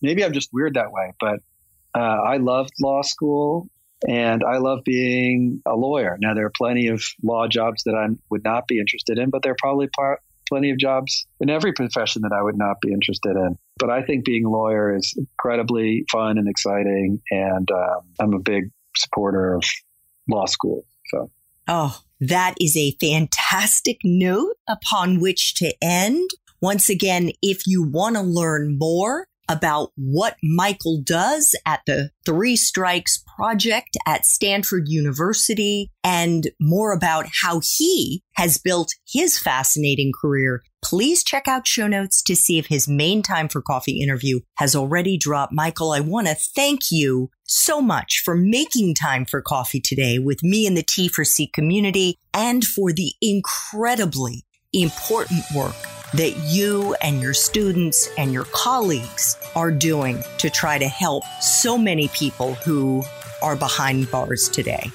Maybe 0.00 0.24
I'm 0.24 0.32
just 0.32 0.48
weird 0.50 0.74
that 0.74 0.92
way, 0.92 1.12
but 1.20 1.40
uh, 1.94 1.98
I 1.98 2.38
loved 2.38 2.72
law 2.80 3.02
school 3.02 3.68
and 4.08 4.42
I 4.42 4.56
love 4.56 4.78
being 4.82 5.60
a 5.66 5.76
lawyer. 5.76 6.16
Now, 6.18 6.32
there 6.32 6.46
are 6.46 6.52
plenty 6.56 6.86
of 6.86 7.02
law 7.22 7.48
jobs 7.48 7.82
that 7.84 7.94
I 7.94 8.06
would 8.30 8.44
not 8.44 8.66
be 8.66 8.78
interested 8.78 9.18
in, 9.18 9.28
but 9.28 9.42
there 9.42 9.52
are 9.52 9.58
probably 9.60 9.88
par- 9.88 10.20
plenty 10.48 10.70
of 10.70 10.78
jobs 10.78 11.26
in 11.40 11.50
every 11.50 11.72
profession 11.72 12.22
that 12.22 12.32
I 12.32 12.42
would 12.42 12.56
not 12.56 12.80
be 12.80 12.92
interested 12.92 13.36
in. 13.36 13.56
But 13.78 13.90
I 13.90 14.02
think 14.02 14.24
being 14.24 14.44
a 14.44 14.50
lawyer 14.50 14.96
is 14.96 15.14
incredibly 15.16 16.04
fun 16.10 16.38
and 16.38 16.48
exciting, 16.48 17.20
and 17.30 17.70
um, 17.70 18.00
I'm 18.20 18.34
a 18.34 18.38
big 18.38 18.70
supporter 18.96 19.54
of 19.54 19.64
law 20.28 20.46
school. 20.46 20.84
So, 21.06 21.30
oh, 21.68 22.00
that 22.20 22.54
is 22.60 22.76
a 22.76 22.96
fantastic 23.00 23.98
note 24.04 24.56
upon 24.68 25.20
which 25.20 25.54
to 25.56 25.74
end. 25.82 26.30
Once 26.60 26.88
again, 26.88 27.30
if 27.42 27.66
you 27.66 27.82
want 27.82 28.16
to 28.16 28.22
learn 28.22 28.78
more 28.78 29.28
about 29.48 29.92
what 29.96 30.36
Michael 30.42 31.00
does 31.02 31.54
at 31.64 31.80
the 31.86 32.10
Three 32.24 32.56
Strikes 32.56 33.22
Project 33.36 33.96
at 34.06 34.24
Stanford 34.24 34.88
University 34.88 35.90
and 36.02 36.48
more 36.60 36.92
about 36.92 37.26
how 37.42 37.60
he 37.62 38.22
has 38.34 38.58
built 38.58 38.92
his 39.06 39.38
fascinating 39.38 40.12
career, 40.18 40.62
please 40.82 41.22
check 41.22 41.46
out 41.46 41.66
show 41.66 41.86
notes 41.86 42.22
to 42.22 42.36
see 42.36 42.58
if 42.58 42.66
his 42.66 42.88
main 42.88 43.22
time 43.22 43.48
for 43.48 43.62
coffee 43.62 44.00
interview 44.00 44.40
has 44.56 44.74
already 44.74 45.16
dropped. 45.16 45.52
Michael, 45.52 45.92
I 45.92 46.00
want 46.00 46.28
to 46.28 46.34
thank 46.34 46.90
you 46.90 47.30
so 47.44 47.80
much 47.80 48.22
for 48.24 48.34
making 48.34 48.94
time 48.94 49.24
for 49.24 49.40
coffee 49.40 49.80
today 49.80 50.18
with 50.18 50.42
me 50.42 50.66
and 50.66 50.76
the 50.76 50.84
Tea 50.86 51.08
for 51.08 51.24
C 51.24 51.46
community 51.46 52.18
and 52.34 52.64
for 52.64 52.92
the 52.92 53.12
incredibly 53.20 54.44
important 54.72 55.42
work 55.54 55.95
that 56.14 56.36
you 56.46 56.94
and 57.02 57.20
your 57.20 57.34
students 57.34 58.08
and 58.16 58.32
your 58.32 58.44
colleagues 58.52 59.36
are 59.54 59.70
doing 59.70 60.22
to 60.38 60.50
try 60.50 60.78
to 60.78 60.88
help 60.88 61.24
so 61.40 61.76
many 61.76 62.08
people 62.08 62.54
who 62.54 63.02
are 63.42 63.56
behind 63.56 64.10
bars 64.10 64.48
today. 64.48 64.90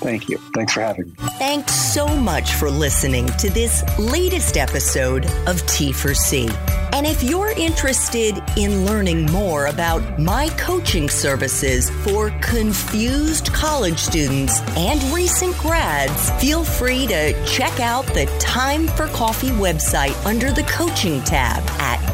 Thank 0.00 0.28
you. 0.28 0.38
Thanks 0.54 0.72
for 0.72 0.80
having 0.80 1.06
me. 1.06 1.14
Thanks 1.38 1.72
so 1.72 2.08
much 2.08 2.54
for 2.54 2.70
listening 2.70 3.26
to 3.38 3.48
this 3.50 3.84
latest 3.98 4.56
episode 4.56 5.26
of 5.46 5.64
Tea 5.66 5.92
for 5.92 6.14
C. 6.14 6.48
And 6.48 6.81
And 6.94 7.06
if 7.06 7.22
you're 7.22 7.52
interested 7.52 8.42
in 8.58 8.84
learning 8.84 9.24
more 9.32 9.66
about 9.66 10.18
my 10.18 10.50
coaching 10.58 11.08
services 11.08 11.88
for 12.04 12.30
confused 12.42 13.50
college 13.54 13.98
students 13.98 14.60
and 14.76 15.02
recent 15.04 15.56
grads, 15.56 16.30
feel 16.32 16.64
free 16.64 17.06
to 17.06 17.46
check 17.46 17.80
out 17.80 18.04
the 18.08 18.26
Time 18.38 18.88
for 18.88 19.06
Coffee 19.08 19.48
website 19.48 20.14
under 20.26 20.52
the 20.52 20.64
coaching 20.64 21.22
tab 21.22 21.62
at 21.80 22.11